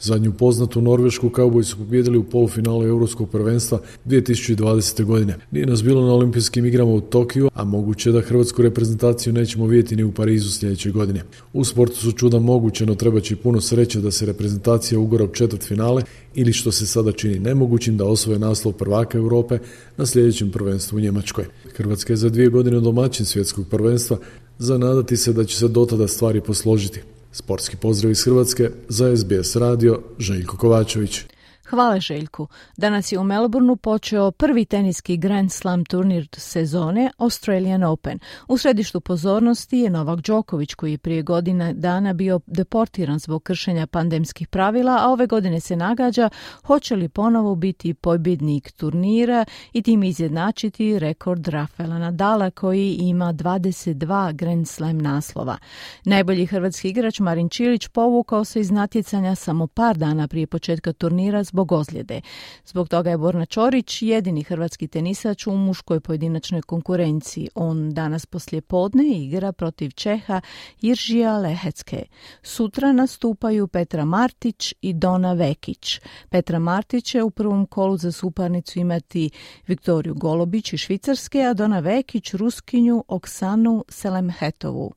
[0.05, 5.03] Zadnju poznatu Norvešku kauboji su pobjedili u polufinalu Europskog prvenstva 2020.
[5.03, 5.37] godine.
[5.51, 9.95] Nije nas bilo na olimpijskim igrama u Tokiju, a moguće da hrvatsku reprezentaciju nećemo vidjeti
[9.95, 11.23] ni u Parizu sljedeće godine.
[11.53, 15.33] U sportu su čuda moguće, no treba će puno sreće da se reprezentacija ugora u
[15.33, 16.03] četvrt finale
[16.35, 19.59] ili što se sada čini nemogućim da osvoje naslov prvaka Europe
[19.97, 21.45] na sljedećem prvenstvu u Njemačkoj.
[21.75, 24.17] Hrvatska je za dvije godine domaćin svjetskog prvenstva,
[24.59, 27.14] zanadati se da će se dotada stvari posložiti.
[27.35, 31.21] Sportski pozdrav iz Hrvatske za SBS radio Željko Kovačević.
[31.69, 32.47] Hvala Željku.
[32.77, 38.19] Danas je u Melbourneu počeo prvi teniski Grand Slam turnir sezone Australian Open.
[38.47, 43.87] U središtu pozornosti je Novak Đoković koji je prije godina dana bio deportiran zbog kršenja
[43.87, 46.29] pandemskih pravila, a ove godine se nagađa
[46.63, 54.33] hoće li ponovo biti pobjednik turnira i tim izjednačiti rekord Rafaela Nadala koji ima 22
[54.33, 55.57] Grand Slam naslova.
[56.03, 61.43] Najbolji hrvatski igrač Marin Čilić povukao se iz natjecanja samo par dana prije početka turnira
[61.43, 62.21] zbog ozljede.
[62.65, 67.49] Zbog toga je Borna Čorić jedini hrvatski tenisač u muškoj pojedinačnoj konkurenciji.
[67.55, 70.41] On danas poslije podne igra protiv Čeha
[70.81, 72.05] Iržija Lehecke.
[72.43, 75.99] Sutra nastupaju Petra Martić i Dona Vekić.
[76.29, 79.29] Petra Martić će u prvom kolu za suparnicu imati
[79.67, 84.93] Viktoriju Golobić i Švicarske, a Dona Vekić Ruskinju Oksanu Selemhetovu.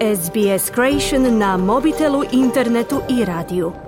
[0.00, 3.87] SBS Creation na mobitelu, internetu i radiju.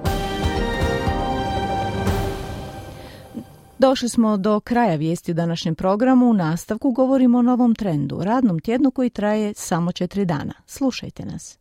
[3.81, 6.31] Došli smo do kraja vijesti u današnjem programu.
[6.31, 10.53] U nastavku govorimo o novom trendu, radnom tjednu koji traje samo četiri dana.
[10.66, 11.59] Slušajte nas.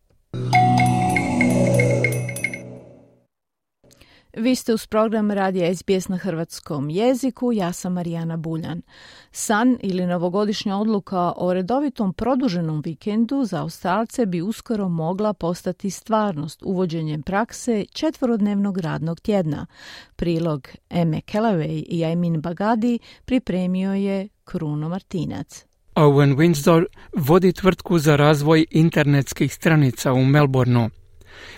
[4.40, 8.82] Vi ste uz program Radija SBS na hrvatskom jeziku, ja sam Marijana Buljan.
[9.32, 16.64] San ili novogodišnja odluka o redovitom produženom vikendu za Australce bi uskoro mogla postati stvarnost
[16.64, 19.66] uvođenjem prakse četvorodnevnog radnog tjedna.
[20.16, 25.66] Prilog Eme Kellaway i Aymin Bagadi pripremio je Kruno Martinac.
[25.96, 30.90] Owen Windsor vodi tvrtku za razvoj internetskih stranica u Melbourneu.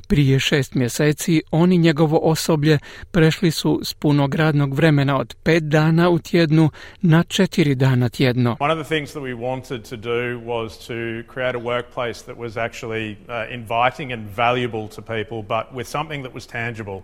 [0.07, 2.79] Prije šest mjeseci on i njegovo osoblje
[3.11, 6.69] prešli su s punog radnog vremena od pet dana u tjednu
[7.01, 8.57] na četiri dana tjedno.
[8.59, 12.37] One of the things that we wanted to do was to create a workplace that
[12.37, 17.01] was actually uh, inviting and valuable to people, but with something that was tangible.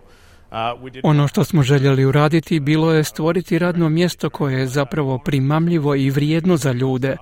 [0.50, 0.56] Uh,
[1.02, 6.10] ono što smo željeli uraditi bilo je stvoriti radno mjesto koje je zapravo primamljivo i
[6.10, 7.16] vrijedno za ljude,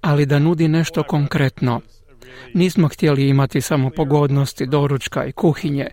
[0.00, 1.80] ali da nudi nešto konkretno.
[2.54, 5.86] Nismo htjeli imati samo pogodnosti, doručka i kuhinje.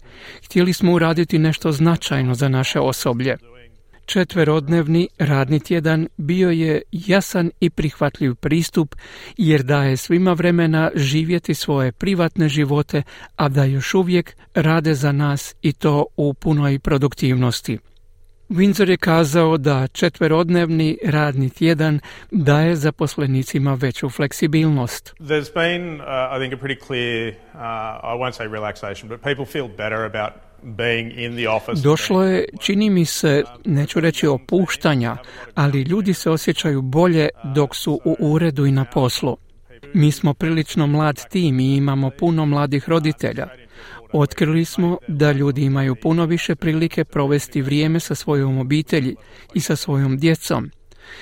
[0.45, 3.38] Htjeli smo uraditi nešto značajno za naše osoblje.
[4.06, 8.95] Četverodnevni radni tjedan bio je jasan i prihvatljiv pristup
[9.38, 13.04] jer daje svima vremena živjeti svoje privatne živote,
[13.36, 17.77] a da još uvijek rade za nas i to u punoj produktivnosti.
[18.51, 21.99] Windsor je kazao da četverodnevni radni tjedan
[22.31, 25.15] daje zaposlenicima veću fleksibilnost.
[25.19, 26.01] There's been, uh,
[26.35, 27.59] I think, a pretty clear, uh,
[28.03, 30.33] I won't say relaxation, but people feel better about
[30.63, 31.81] being in the office.
[31.83, 35.17] Došlo je, čini mi se, neću reći opuštanja,
[35.55, 39.37] ali ljudi se osjećaju bolje dok su u uredu i na poslu.
[39.93, 43.47] Mi smo prilično mlad tim i imamo puno mladih roditelja.
[44.13, 49.15] Otkrili smo da ljudi imaju puno više prilike provesti vrijeme sa svojom obitelji
[49.54, 50.71] i sa svojom djecom.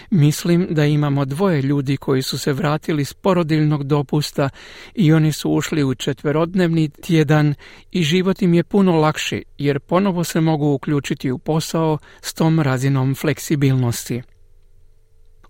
[0.10, 4.50] Mislim da imamo dvoje ljudi koji su se vratili s porodiljnog dopusta
[4.96, 7.54] i oni su ušli u četverodnevni tjedan
[7.92, 12.60] i život im je puno lakši jer ponovo se mogu uključiti u posao s tom
[12.60, 14.22] razinom fleksibilnosti.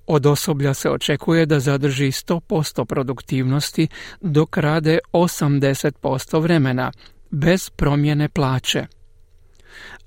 [0.08, 3.88] Od osoblja se očekuje da zadrži 100% produktivnosti
[4.22, 6.92] dok rade 80% vremena,
[7.32, 8.86] bez promjene plaće.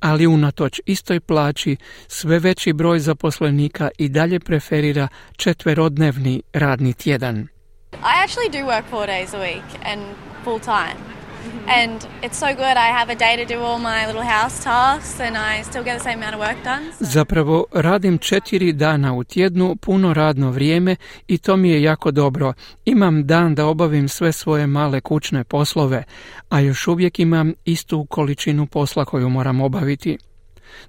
[0.01, 1.77] Ali unatoč istoj plaći
[2.09, 7.49] sve veći broj zaposlenika i dalje preferira četverodnevni radni tjedan.
[7.93, 10.03] I actually do work four days a week and
[10.45, 11.22] full time.
[11.69, 12.77] And it's so good.
[12.77, 15.99] I have a day to do all my little house tasks and I still get
[15.99, 16.93] the same amount of work done.
[17.01, 22.53] Zapravo radim četiri dana u tjednu, puno radno vrijeme i to mi je jako dobro.
[22.85, 26.05] Imam dan da obavim sve svoje male kućne poslove,
[26.49, 30.19] a još uvijek imam istu količinu posla koju moram obaviti.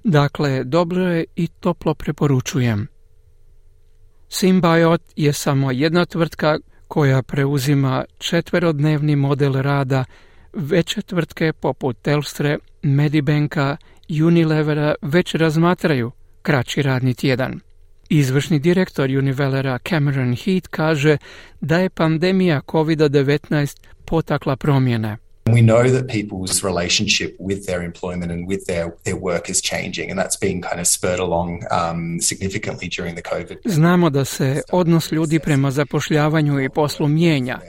[0.04, 2.88] Dakle, dobro je i toplo preporučujem.
[4.28, 10.04] Symbiot je samo jedna tvrtka koja preuzima četverodnevni model rada
[10.56, 13.76] Veće tvrtke poput Telstre, Medibanka,
[14.24, 16.10] Unilevera već razmatraju
[16.42, 17.60] kraći radni tjedan.
[18.08, 21.16] Izvršni direktor Univellera Cameron Heath kaže
[21.60, 25.16] da je pandemija COVID-19 potakla promjene.
[25.46, 30.10] We know that people's relationship with their employment and with their, their work is changing
[30.10, 33.56] and that's been kind of spurred along um, significantly during the COVID.
[33.64, 37.60] Znamo da se odnos ljudi prema zapošljavanju i poslu mijenja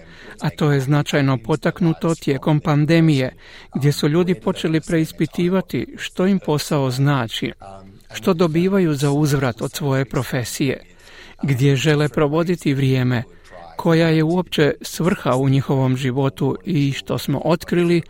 [0.41, 3.35] a to je značajno potaknuto tijekom pandemije,
[3.75, 7.51] gdje su ljudi počeli preispitivati što im posao znači,
[8.13, 10.83] što dobivaju za uzvrat od svoje profesije,
[11.43, 13.23] gdje žele provoditi vrijeme,
[13.75, 18.01] koja je uopće svrha u njihovom životu i što smo otkrili,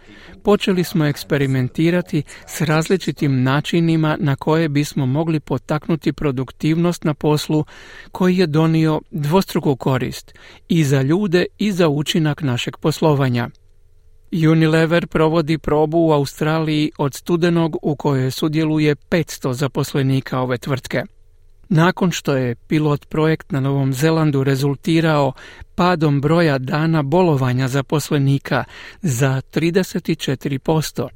[0.44, 7.66] počeli smo eksperimentirati s različitim načinima na koje bismo mogli potaknuti produktivnost na poslu
[8.12, 10.34] koji je donio dvostruku korist
[10.70, 13.50] i za ljude i za učinak našeg poslovanja.
[14.32, 21.04] Unilever provodi probu u Australiji od studenog u kojoj sudjeluje 500 zaposlenika ove tvrtke.
[21.70, 25.34] Nakon što je pilot projekt na Novom Zelandu rezultirao
[25.76, 28.64] padom broja dana bolovanja zaposlenika
[29.02, 31.08] za 34%.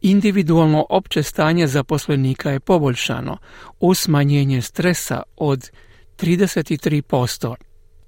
[0.00, 3.36] Individualno opće stanje zaposlenika je poboljšano
[3.80, 5.70] u smanjenje stresa od
[6.18, 7.54] 33%,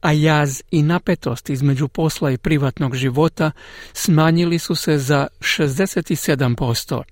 [0.01, 3.51] a jaz i napetost između posla i privatnog života
[3.93, 7.03] smanjili su se za 67%.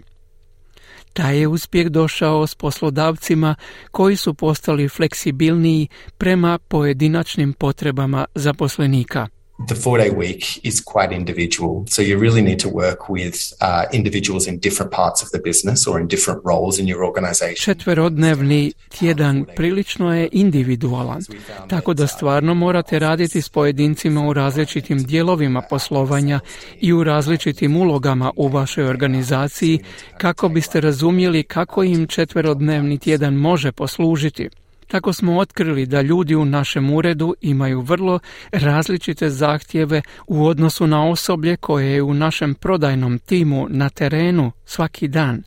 [1.19, 3.55] Taj je uspjeh došao s poslodavcima
[3.91, 5.89] koji su postali fleksibilniji
[6.19, 9.27] prema pojedinačnim potrebama zaposlenika.
[9.67, 11.85] The four day week is quite individual.
[11.89, 15.87] So you really need to work with uh, individuals in different parts of the business
[15.87, 17.65] or in different roles in your organization.
[17.65, 21.23] Četverodnevni tjedan prilično je individualan,
[21.69, 26.41] tako da stvarno morate raditi s pojedincima u različitim dijelovima poslovanja
[26.81, 29.79] i u različitim ulogama u vašoj organizaciji
[30.19, 34.49] kako biste razumjeli kako im četverodnevni tjedan može poslužiti.
[34.89, 38.19] Tako smo otkrili da ljudi u našem uredu imaju vrlo
[38.53, 45.09] različite zahtjeve u odnosu na osoblje koje je u našem prodajnom timu na terenu svaki
[45.09, 45.43] dan.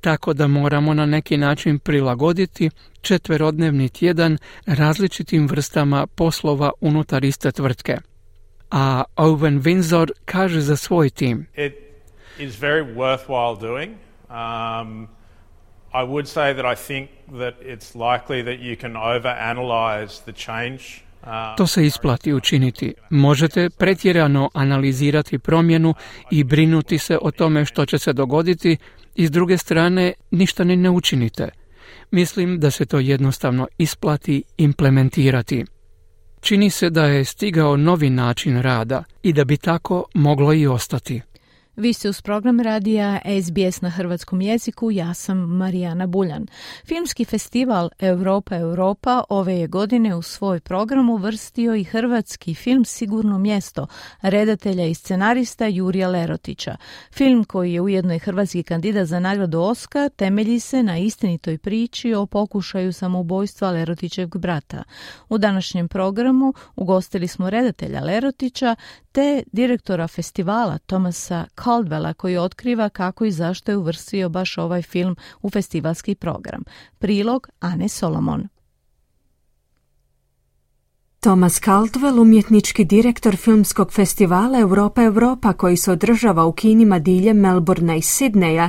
[0.00, 2.70] Tako da moramo na neki način prilagoditi
[3.00, 7.98] četverodnevni tjedan različitim vrstama poslova unutar iste tvrtke.
[8.70, 11.46] A Owen Windsor kaže za svoj tim.
[11.56, 11.72] It
[12.38, 13.92] is very worthwhile doing.
[14.28, 15.08] Um,
[15.94, 21.02] I would say that I think that it's likely that you can overanalyze the change
[21.22, 22.94] uh, to se isplati učiniti.
[23.10, 25.94] Možete pretjerano analizirati promjenu
[26.30, 28.76] i brinuti se o tome što će se dogoditi
[29.14, 31.48] i s druge strane ništa ni ne učinite.
[32.10, 35.64] Mislim da se to jednostavno isplati implementirati.
[36.40, 41.20] Čini se da je stigao novi način rada i da bi tako moglo i ostati.
[41.76, 46.46] Vi ste uz program radija SBS na hrvatskom jeziku, ja sam Marijana Buljan.
[46.84, 53.38] Filmski festival Europa Europa ove je godine u svoj program uvrstio i hrvatski film Sigurno
[53.38, 53.86] mjesto,
[54.22, 56.76] redatelja i scenarista Jurija Lerotića.
[57.12, 62.14] Film koji je ujedno i hrvatski kandidat za nagradu Oscar temelji se na istinitoj priči
[62.14, 64.82] o pokušaju samoubojstva Lerotićevog brata.
[65.28, 68.76] U današnjem programu ugostili smo redatelja Lerotića
[69.12, 75.16] te direktora festivala Tomasa Caldwella koji otkriva kako i zašto je uvrstio baš ovaj film
[75.42, 76.62] u festivalski program.
[76.98, 78.48] Prilog Ane Solomon.
[81.24, 87.94] Thomas Caldwell, umjetnički direktor filmskog festivala Europa Europa koji se održava u kinima diljem Melbourna
[87.94, 88.68] i Sidneja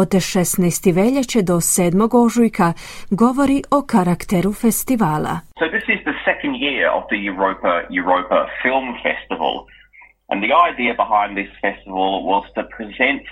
[0.00, 0.94] od 16.
[0.94, 2.24] veljače do 7.
[2.24, 2.72] ožujka,
[3.10, 5.34] govori o karakteru festivala.
[5.60, 9.54] So this is the second year of the Europa Europa Film Festival.
[10.28, 13.22] And the idea behind this festival was to present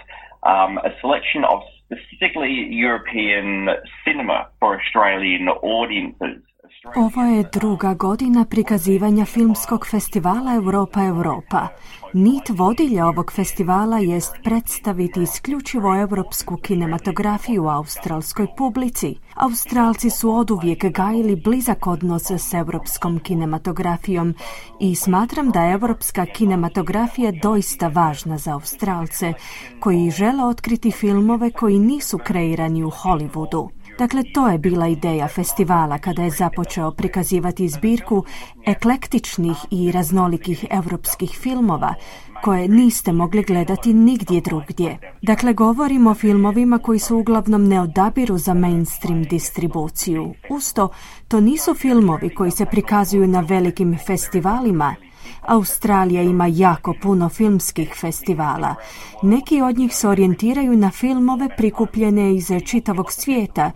[0.42, 3.68] um, a selection of specifically European
[4.04, 6.42] cinema for Australian audiences.
[6.84, 11.68] Ovo je druga godina prikazivanja filmskog festivala Europa Europa.
[12.12, 19.14] Nit vodilja ovog festivala jest predstaviti isključivo europsku kinematografiju u australskoj publici.
[19.34, 24.34] Australci su oduvijek gajili blizak odnos s europskom kinematografijom
[24.80, 29.32] i smatram da je europska kinematografija doista važna za Australce
[29.80, 33.81] koji žele otkriti filmove koji nisu kreirani u Hollywoodu.
[33.98, 38.24] Dakle, to je bila ideja festivala kada je započeo prikazivati zbirku
[38.66, 41.94] eklektičnih i raznolikih europskih filmova
[42.42, 44.98] koje niste mogli gledati nigdje drugdje.
[45.22, 50.34] Dakle, govorimo o filmovima koji su uglavnom ne odabiru za mainstream distribuciju.
[50.50, 50.88] Usto,
[51.28, 54.94] to nisu filmovi koji se prikazuju na velikim festivalima,
[55.42, 58.74] Australija ima jako puno filmskih festivala.
[59.22, 63.70] Neki od njih se orijentiraju na filmove prikupljene iz čitavog svijeta,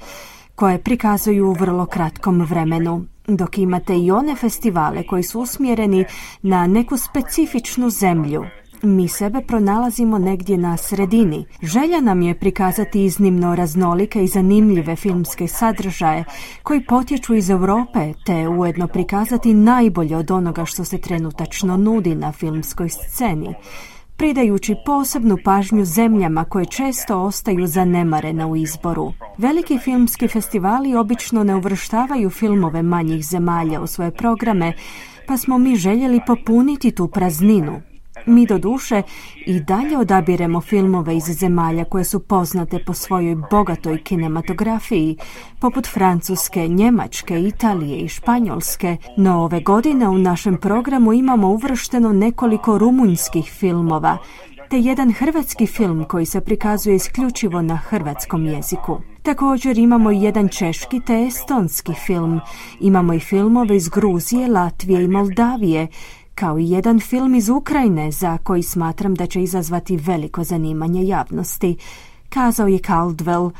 [0.55, 3.05] koje prikazuju u vrlo kratkom vremenu.
[3.27, 6.05] Dok imate i one festivale koji su usmjereni
[6.43, 8.45] na neku specifičnu zemlju,
[8.83, 11.47] mi sebe pronalazimo negdje na sredini.
[11.62, 16.24] Želja nam je prikazati iznimno raznolike i zanimljive filmske sadržaje
[16.62, 22.33] koji potječu iz Europe, te ujedno prikazati najbolje od onoga što se trenutačno nudi na
[22.33, 23.55] filmskoj sceni
[24.16, 29.12] pridajući posebnu pažnju zemljama koje često ostaju zanemarene u izboru.
[29.39, 34.72] Veliki filmski festivali obično ne uvrštavaju filmove manjih zemalja u svoje programe,
[35.27, 37.81] pa smo mi željeli popuniti tu prazninu.
[38.27, 39.03] Mi do duše
[39.47, 45.16] i dalje odabiremo filmove iz zemalja koje su poznate po svojoj bogatoj kinematografiji,
[45.59, 52.79] poput Francuske, Njemačke, Italije i Španjolske, no ove godine u našem programu imamo uvršteno nekoliko
[52.79, 54.18] rumunjskih filmova,
[54.70, 59.01] te jedan hrvatski film koji se prikazuje isključivo na hrvatskom jeziku.
[59.22, 62.41] Također imamo i jedan češki te estonski film.
[62.81, 65.89] Imamo i filmove iz Gruzije, Latvije i Moldavije,
[66.37, 71.76] kao i jedan film iz Ukrajine za koji smatram da će izazvati veliko zanimanje javnosti,
[72.28, 73.51] kazao je Caldwell,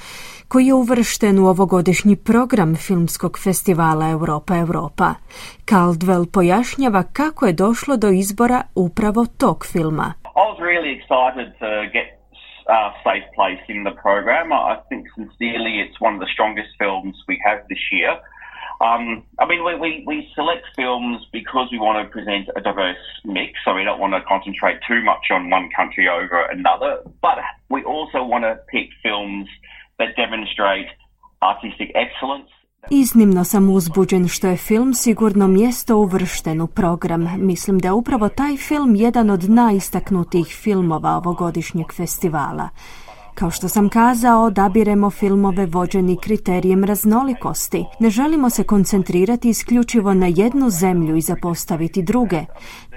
[0.47, 5.13] koji je uvršten u ovogodišnji program filmskog festivala Europa Europa.
[5.69, 10.13] Caldwell pojašnjava kako je došlo do izbora upravo tog filma.
[10.41, 12.75] I was really excited to get uh,
[13.05, 14.47] Safe Place in the program.
[14.71, 18.13] I think sincerely it's one of the strongest films we have this year.
[18.81, 22.97] Um, I mean, we, we, we select films because we want to present a diverse
[23.23, 27.37] mix, so we don't want to concentrate too much on one country over another, but
[27.69, 29.47] we also want to pick films
[29.99, 30.87] that demonstrate
[31.41, 32.49] artistic excellence.
[32.91, 37.27] Iznimno sam uzbuđen što je film sigurno mjesto uvršten u program.
[37.37, 42.69] Mislim da je upravo taj film jedan od najistaknutijih filmova ovogodišnjeg festivala.
[43.35, 47.85] Kao što sam kazao, odabiremo filmove vođeni kriterijem raznolikosti.
[47.99, 52.45] Ne želimo se koncentrirati isključivo na jednu zemlju i zapostaviti druge.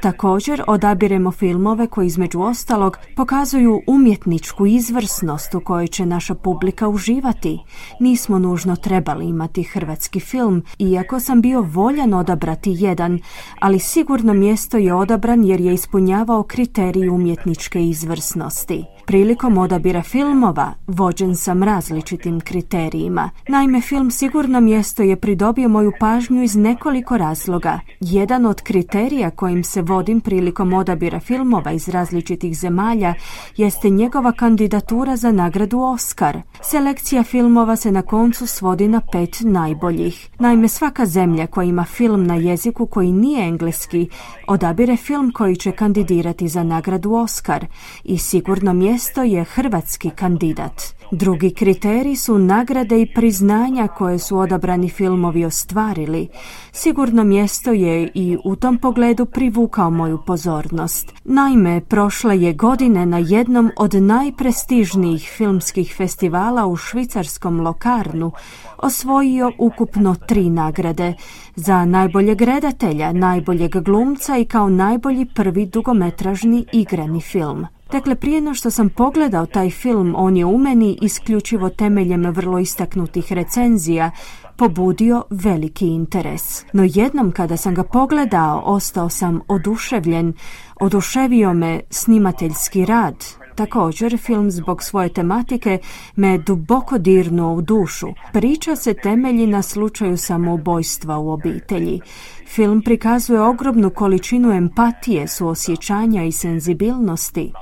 [0.03, 7.59] Također odabiremo filmove koji između ostalog pokazuju umjetničku izvrsnost u kojoj će naša publika uživati.
[8.01, 13.18] Nismo nužno trebali imati hrvatski film, iako sam bio voljan odabrati jedan,
[13.61, 18.84] ali sigurno mjesto je odabran jer je ispunjavao kriterij umjetničke izvrsnosti.
[19.09, 23.31] Prilikom odabira filmova vođen sam različitim kriterijima.
[23.49, 27.81] Naime, film Sigurno mjesto je pridobio moju pažnju iz nekoliko razloga.
[28.01, 33.15] Jedan od kriterija kojim se vodim prilikom odabira filmova iz različitih zemalja
[33.57, 36.43] jeste njegova kandidatura za nagradu Oscar.
[36.63, 40.29] Selekcija filmova se na koncu svodi na pet najboljih.
[40.39, 44.09] Naime, svaka zemlja koja ima film na jeziku koji nije engleski
[44.47, 47.67] odabire film koji će kandidirati za nagradu Oscar
[48.05, 50.82] i sigurno mjesto je hrvatski kandidat.
[51.11, 56.28] Drugi kriterij su nagrade i priznanja koje su odabrani filmovi ostvarili.
[56.72, 61.12] Sigurno mjesto je i u tom pogledu privukao moju pozornost.
[61.24, 68.32] Naime, prošle je godine na jednom od najprestižnijih filmskih festivala u švicarskom Lokarnu
[68.78, 71.14] osvojio ukupno tri nagrade
[71.57, 77.66] za najboljeg redatelja, najboljeg glumca i kao najbolji prvi dugometražni igrani film.
[77.93, 82.59] Dakle, prije no što sam pogledao taj film, on je u meni isključivo temeljem vrlo
[82.59, 84.11] istaknutih recenzija
[84.57, 86.64] pobudio veliki interes.
[86.72, 90.32] No jednom kada sam ga pogledao, ostao sam oduševljen.
[90.80, 93.24] Oduševio me snimateljski rad,
[93.59, 95.79] Također, film zbog svoje tematike
[96.17, 98.07] me duboko dirnuo u dušu.
[98.33, 102.01] Priča se temelji na slučaju samoubojstva u obitelji.
[102.47, 107.53] Film prikazuje ogromnu količinu empatije, suosjećanja i senzibilnosti.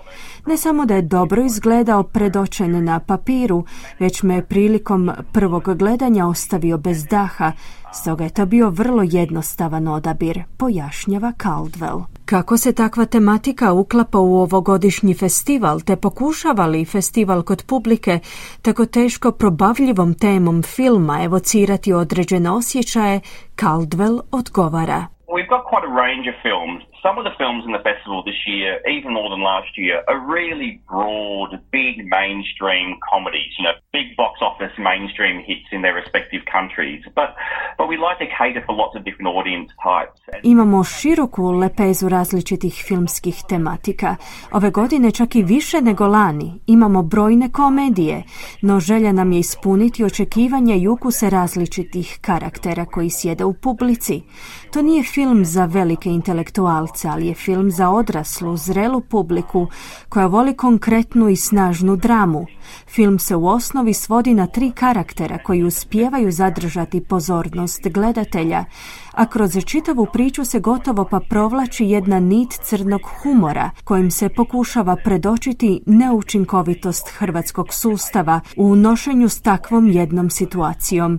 [0.47, 3.65] Ne samo da je dobro izgledao predočen na papiru,
[3.99, 7.53] već me prilikom prvog gledanja ostavio bez daha,
[7.93, 12.16] stoga je to bio vrlo jednostavan odabir, pojašnjava Caldwell.
[12.27, 18.19] Kako se takva tematika uklapa u ovogodišnji festival, te pokušava li festival kod publike
[18.63, 23.21] tako teško probavljivom temom filma evocirati određene osjećaje,
[23.57, 25.07] Caldwell odgovara.
[25.29, 26.96] We've.
[27.03, 30.21] Some of the films in the festival this year, even more than last year, are
[30.37, 36.43] really broad, big mainstream comedies, you know, big box office mainstream hits in their respective
[36.57, 37.03] countries.
[37.19, 37.31] But
[37.79, 40.19] but we like to cater for lots of different audience types.
[40.43, 44.17] Imamo široku lepezu različitih filmskih tematika.
[44.53, 46.61] Ove godine čak i više nego lani.
[46.67, 48.23] Imamo brojne komedije,
[48.63, 54.23] no želja nam je ispuniti očekivanja i ukuse različitih karaktera koji sjede u publici.
[54.73, 56.09] To nije film za velike
[56.87, 59.67] intelektualce, ali je film za odraslu, zrelu publiku
[60.09, 62.47] koja voli konkretnu i snažnu dramu.
[62.87, 68.65] Film se u osnovi svodi na tri karaktera koji uspijevaju zadržati pozornost gledatelja,
[69.13, 74.97] a kroz čitavu priču se gotovo pa provlači jedna nit crnog humora kojim se pokušava
[74.97, 81.19] predočiti neučinkovitost hrvatskog sustava u nošenju s takvom jednom situacijom.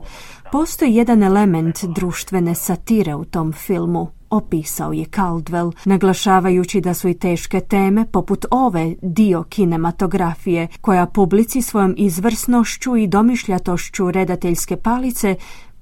[0.52, 7.14] Postoji jedan element društvene satire u tom filmu, opisao je Caldwell, naglašavajući da su i
[7.14, 15.36] teške teme poput ove dio kinematografije, koja publici svojom izvrsnošću i domišljatošću redateljske palice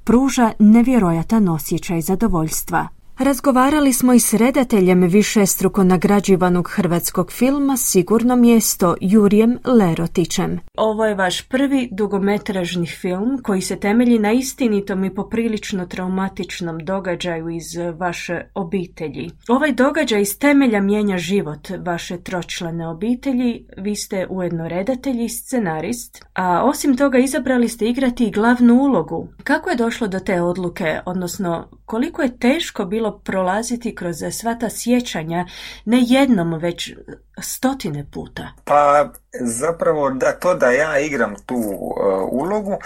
[0.03, 2.88] pruža nevjerojatan osjećaj zadovoljstva.
[3.20, 10.59] Razgovarali smo i s redateljem višestruko nagrađivanog hrvatskog filma Sigurno mjesto Jurijem Lerotićem.
[10.78, 17.49] Ovo je vaš prvi dugometražni film koji se temelji na istinitom i poprilično traumatičnom događaju
[17.49, 17.66] iz
[17.99, 19.30] vaše obitelji.
[19.47, 23.66] Ovaj događaj iz temelja mijenja život vaše tročlane obitelji.
[23.78, 29.28] Vi ste ujedno redatelj i scenarist, a osim toga izabrali ste igrati i glavnu ulogu.
[29.43, 34.69] Kako je došlo do te odluke, odnosno koliko je teško bilo prolaziti kroz sva ta
[34.69, 35.45] sjećanja
[35.86, 36.93] ne jednom, već
[37.41, 38.47] stotine puta?
[38.63, 39.09] Pa
[39.41, 41.93] zapravo da to da ja igram tu uh,
[42.31, 42.77] ulogu,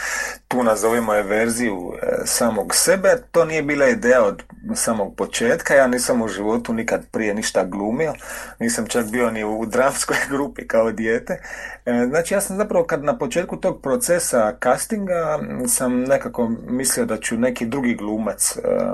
[0.48, 1.96] tu nazovimo je verziju uh,
[2.26, 4.44] samog sebe, to nije bila ideja od
[4.76, 8.14] samog početka, ja nisam u životu nikad prije ništa glumio,
[8.60, 11.42] nisam čak bio ni u dramskoj grupi kao dijete.
[11.86, 17.18] E, znači ja sam zapravo kad na početku tog procesa castinga sam nekako mislio da
[17.18, 18.89] ću neki drugi glumac um,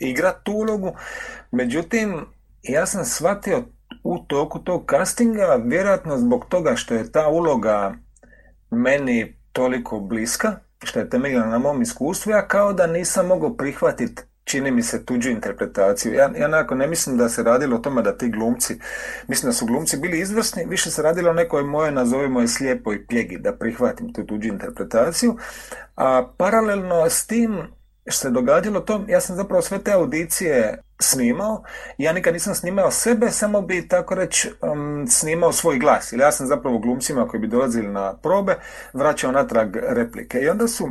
[0.00, 0.92] igrat tu ulogu,
[1.50, 2.26] međutim
[2.62, 3.62] ja sam shvatio
[4.04, 7.94] u toku tog castinga, vjerojatno zbog toga što je ta uloga
[8.70, 14.22] meni toliko bliska, što je temeljena na mom iskustvu, ja kao da nisam mogao prihvatiti
[14.46, 16.14] čini mi se tuđu interpretaciju.
[16.14, 18.78] Ja, ja nekako ne mislim da se radilo o tome da ti glumci,
[19.28, 23.06] mislim da su glumci bili izvrsni, više se radilo o nekoj moje, nazovimo je slijepoj
[23.06, 25.36] pjegi, da prihvatim tu tuđu interpretaciju,
[25.96, 27.58] a paralelno s tim
[28.08, 31.62] se događalo to, ja sam zapravo sve te audicije snimao.
[31.98, 36.12] Ja nikad nisam snimao sebe, samo bi tako reći um, snimao svoj glas.
[36.12, 38.54] Ili ja sam zapravo glumcima koji bi dolazili na probe
[38.92, 40.38] vraćao natrag replike.
[40.38, 40.88] I onda su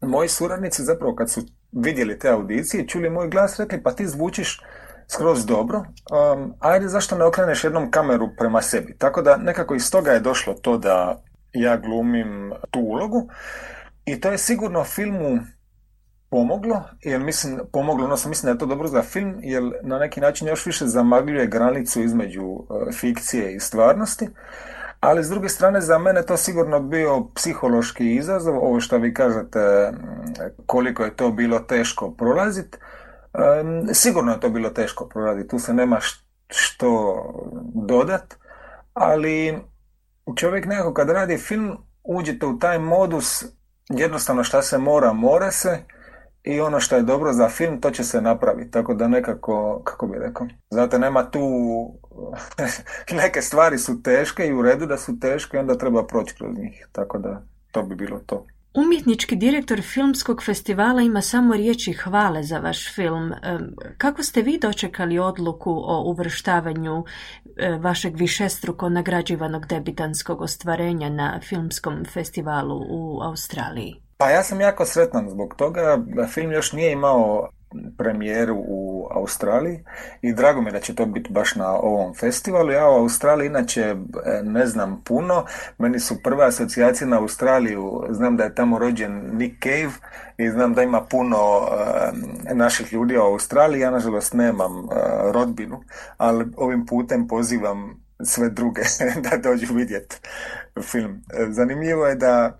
[0.00, 4.62] moji suradnici zapravo kad su vidjeli te audicije, čuli moj glas, rekli pa ti zvučiš
[5.08, 8.96] skroz dobro, um, ajde zašto ne okreneš jednom kameru prema sebi.
[8.98, 11.22] Tako da nekako iz toga je došlo to da
[11.52, 13.28] ja glumim tu ulogu
[14.04, 15.38] i to je sigurno filmu
[16.36, 20.20] pomoglo, jer mislim, pomoglo, odnosno mislim da je to dobro za film, jer na neki
[20.20, 24.28] način još više zamagljuje granicu između e, fikcije i stvarnosti,
[25.00, 29.92] ali s druge strane za mene to sigurno bio psihološki izazov, ovo što vi kažete
[30.66, 32.78] koliko je to bilo teško prolaziti,
[33.92, 35.98] sigurno je to bilo teško prolaziti, tu se nema
[36.48, 37.16] što
[37.74, 38.34] dodat,
[38.94, 39.58] ali
[40.36, 43.44] čovjek nekako kad radi film uđete u taj modus
[43.88, 45.78] jednostavno šta se mora, mora se
[46.46, 48.70] i ono što je dobro za film, to će se napraviti.
[48.70, 51.40] Tako da nekako, kako bi rekao, zato nema tu,
[53.22, 56.88] neke stvari su teške i u redu da su teške onda treba proći kroz njih.
[56.92, 58.46] Tako da to bi bilo to.
[58.74, 63.32] Umjetnički direktor filmskog festivala ima samo riječi hvale za vaš film.
[63.98, 67.04] Kako ste vi dočekali odluku o uvrštavanju
[67.56, 74.05] e, vašeg višestruko nagrađivanog debitanskog ostvarenja na filmskom festivalu u Australiji?
[74.16, 75.98] Pa ja sam jako sretan zbog toga.
[76.34, 77.48] Film još nije imao
[77.98, 79.84] premijeru u Australiji
[80.22, 82.70] i drago mi je da će to biti baš na ovom festivalu.
[82.70, 83.96] Ja u Australiji inače e,
[84.42, 85.44] ne znam puno.
[85.78, 88.02] Meni su prve asocijacije na Australiju.
[88.10, 89.92] Znam da je tamo rođen Nick Cave
[90.36, 91.38] i znam da ima puno
[92.50, 93.80] e, naših ljudi u Australiji.
[93.80, 94.86] Ja nažalost nemam e,
[95.32, 95.82] rodbinu,
[96.16, 98.82] ali ovim putem pozivam sve druge
[99.30, 100.16] da dođu vidjeti
[100.82, 101.22] film.
[101.48, 102.58] Zanimljivo je da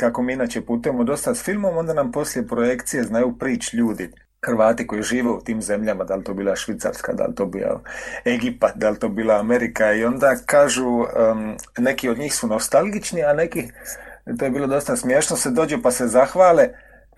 [0.00, 4.10] kako mi inače putujemo dosta s filmom, onda nam poslije projekcije znaju prič ljudi.
[4.46, 7.80] Hrvati koji žive u tim zemljama, da li to bila Švicarska, da li to bila
[8.24, 11.04] Egipat, da li to bila Amerika i onda kažu,
[11.78, 13.68] neki od njih su nostalgični, a neki,
[14.38, 16.68] to je bilo dosta smiješno, se dođu pa se zahvale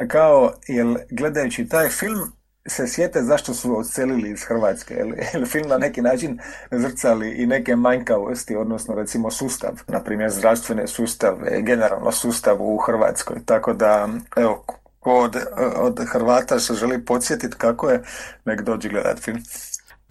[0.09, 2.33] kao, jel gledajući taj film,
[2.69, 4.95] se sjete zašto su odselili iz Hrvatske.
[5.35, 6.39] Jer film na neki način
[6.71, 13.37] zrcali i neke manjkavosti, odnosno recimo sustav, na primjer zdravstvene sustave, generalno sustav u Hrvatskoj.
[13.45, 14.65] Tako da, evo,
[15.01, 15.37] od,
[15.77, 18.03] od Hrvata se želi podsjetiti kako je,
[18.45, 19.39] nek dođi gledat film.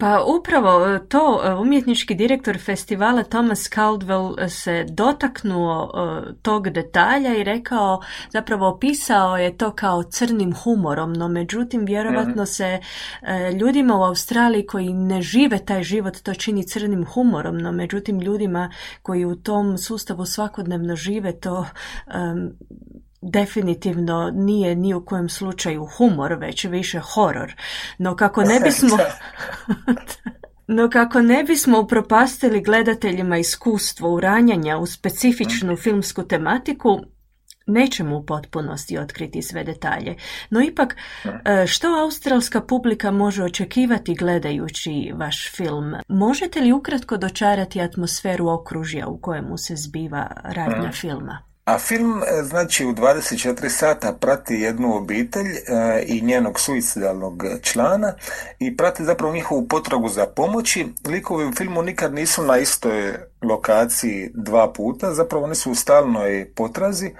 [0.00, 5.90] Pa upravo e, to, e, umjetnički direktor festivala Thomas Caldwell e, se dotaknuo
[6.42, 12.44] tog detalja i rekao, zapravo opisao je to kao crnim humorom, no međutim vjerovatno mhm.
[12.44, 12.80] se
[13.60, 18.70] ljudima u Australiji koji ne žive taj život to čini crnim humorom, no međutim ljudima
[19.02, 21.66] koji u tom sustavu svakodnevno žive to
[23.22, 27.54] definitivno nije ni u kojem slučaju humor, već više horor.
[27.98, 28.98] No kako ne bismo...
[30.72, 37.00] No kako ne bismo upropastili gledateljima iskustvo uranjanja u specifičnu filmsku tematiku,
[37.66, 40.16] nećemo u potpunosti otkriti sve detalje.
[40.50, 45.94] No ipak, e, što australska publika može očekivati gledajući vaš film?
[46.08, 51.49] Možete li ukratko dočarati atmosferu okružja u kojemu se zbiva radnja filma?
[51.70, 55.60] A film e, znači u 24 sata prati jednu obitelj e,
[56.06, 58.14] i njenog suicidalnog člana
[58.58, 60.86] i prati zapravo njihovu potragu za pomoći.
[61.08, 66.52] Likovi u filmu nikad nisu na istoj lokaciji dva puta, zapravo oni su u stalnoj
[66.56, 67.10] potrazi.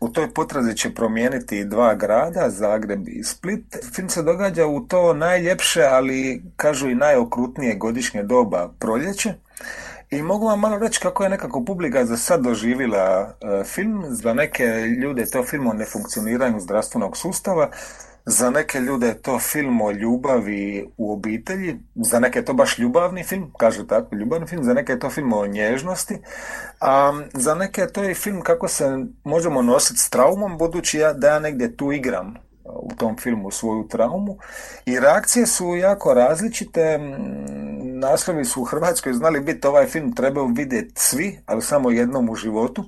[0.00, 3.76] U toj potrazi će promijeniti dva grada, Zagreb i Split.
[3.94, 9.34] Film se događa u to najljepše, ali kažu i najokrutnije godišnje doba proljeće.
[10.10, 14.04] I mogu vam malo reći kako je nekako publika za sad doživjela e, film.
[14.08, 14.64] Za neke
[15.02, 17.70] ljude je to film o nefunkcioniranju zdravstvenog sustava,
[18.26, 22.78] za neke ljude je to film o ljubavi u obitelji, za neke je to baš
[22.78, 26.18] ljubavni film, kažu tako, ljubavni film, za neke je to film o nježnosti,
[26.80, 31.28] a za neke je to i film kako se možemo nositi s traumom, budući da
[31.28, 34.36] ja negdje tu igram u tom filmu svoju traumu
[34.86, 36.98] i reakcije su jako različite
[37.82, 42.34] naslovi su u Hrvatskoj znali biti ovaj film trebao vidjeti svi, ali samo jednom u
[42.34, 42.84] životu.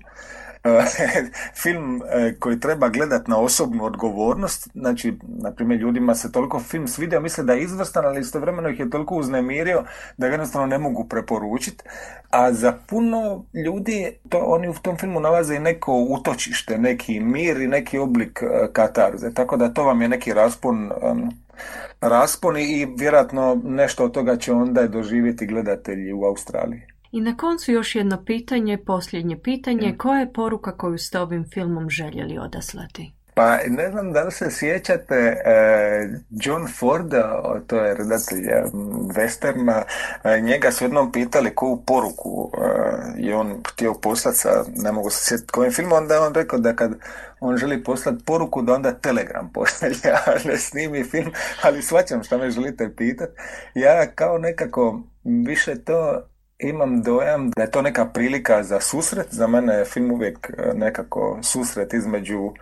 [1.62, 6.88] film e, koji treba gledati na osobnu odgovornost, znači, na primjer, ljudima se toliko film
[6.88, 9.84] svidio, misle da je izvrstan, ali istovremeno ih je toliko uznemirio
[10.16, 11.84] da ga jednostavno ne mogu preporučiti.
[12.30, 17.60] A za puno ljudi, to, oni u tom filmu nalaze i neko utočište, neki mir
[17.60, 20.90] i neki oblik e, katarze, tako da to vam je neki raspon
[22.00, 26.91] raspon i vjerojatno nešto od toga će onda doživjeti gledatelji u Australiji.
[27.12, 31.90] I na koncu još jedno pitanje, posljednje pitanje, koja je poruka koju ste ovim filmom
[31.90, 33.12] željeli odaslati?
[33.34, 37.10] Pa ne znam da li se sjećate e, John Ford,
[37.66, 38.46] to je redatelj
[39.16, 39.82] westerna,
[40.24, 45.10] e, njega su jednom pitali koju poruku e, je on htio poslati sa, ne mogu
[45.10, 46.92] se sjetiti kojim filmom, onda je on rekao da kad
[47.40, 51.32] on želi poslati poruku da onda telegram pošalje, a ne snimi film,
[51.62, 53.32] ali svaćam što me želite pitati.
[53.74, 56.22] Ja kao nekako više to
[56.62, 59.26] imam dojam da je to neka prilika za susret.
[59.30, 62.52] Za mene je film uvijek nekako susret između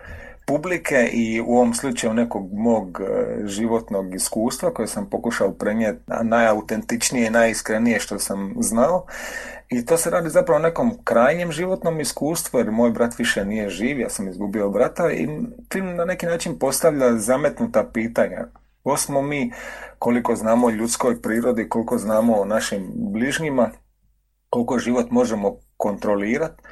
[0.51, 7.27] publike i u ovom slučaju nekog mog e, životnog iskustva koje sam pokušao prenijeti najautentičnije
[7.27, 9.07] i najiskrenije što sam znao.
[9.69, 13.69] I to se radi zapravo o nekom krajnjem životnom iskustvu, jer moj brat više nije
[13.69, 15.29] živ, ja sam izgubio brata i
[15.73, 18.47] film na neki način postavlja zametnuta pitanja.
[18.83, 19.53] Ko smo mi,
[19.99, 23.71] koliko znamo o ljudskoj prirodi, koliko znamo o našim bližnjima,
[24.51, 26.63] koliko život možemo kontrolirati,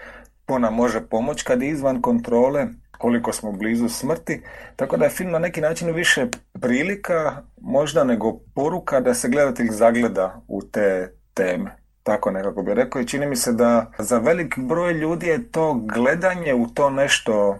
[0.46, 2.66] ko nam može pomoći kad je izvan kontrole,
[2.98, 4.42] koliko smo blizu smrti,
[4.76, 6.26] tako da je film na neki način više
[6.60, 11.76] prilika možda nego poruka da se gledatelj zagleda u te teme.
[12.02, 15.74] Tako nekako bi rekao i čini mi se da za velik broj ljudi je to
[15.74, 17.58] gledanje u to nešto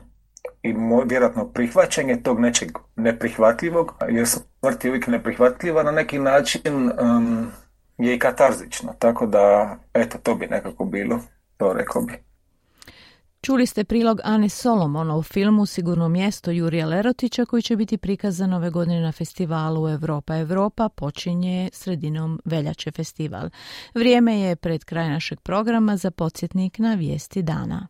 [0.62, 0.74] i
[1.06, 7.50] vjerojatno prihvaćanje tog nečeg neprihvatljivog, jer smrt je uvijek neprihvatljiva na neki način um,
[7.98, 11.20] je i katarzično, tako da eto to bi nekako bilo,
[11.56, 12.28] to rekao bi.
[13.40, 18.52] Čuli ste prilog Ane Solomona u filmu Sigurno mjesto Jurija Lerotića koji će biti prikazan
[18.52, 23.50] ove godine na festivalu Europa Europa počinje sredinom veljače festival.
[23.94, 27.86] Vrijeme je pred kraj našeg programa za podsjetnik na vijesti dana.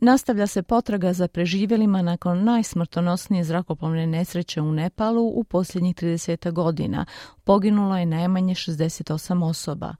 [0.00, 7.04] Nastavlja se potraga za preživjelima nakon najsmrtonosnije zrakoplovne nesreće u Nepalu u posljednjih 30 godina.
[7.44, 9.94] Poginulo je najmanje 68 osoba.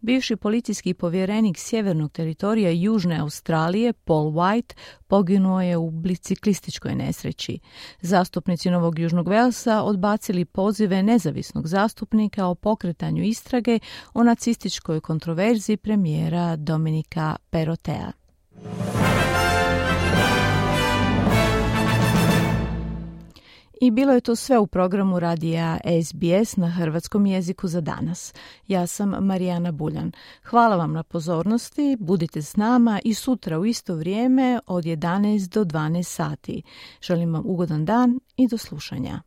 [0.00, 4.74] Bivši policijski povjerenik sjevernog teritorija Južne Australije, Paul White,
[5.06, 7.58] poginuo je u biciklističkoj nesreći.
[8.00, 13.78] Zastupnici Novog Južnog Velsa odbacili pozive nezavisnog zastupnika o pokretanju istrage
[14.14, 18.12] o nacističkoj kontroverziji premijera Dominika Perotea.
[23.82, 28.34] I bilo je to sve u programu radija SBS na hrvatskom jeziku za danas.
[28.68, 30.12] Ja sam Marijana Buljan.
[30.44, 35.64] Hvala vam na pozornosti, budite s nama i sutra u isto vrijeme od 11 do
[35.64, 36.62] 12 sati.
[37.00, 39.22] Želim vam ugodan dan i do slušanja.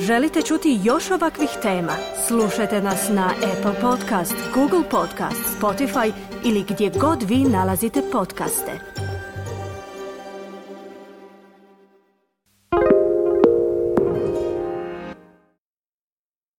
[0.00, 1.92] Želite čuti još ovakvih tema?
[2.26, 6.12] Slušajte nas na Apple Podcast, Google Podcast, Spotify
[6.44, 8.97] ili gdje god vi nalazite podcaste.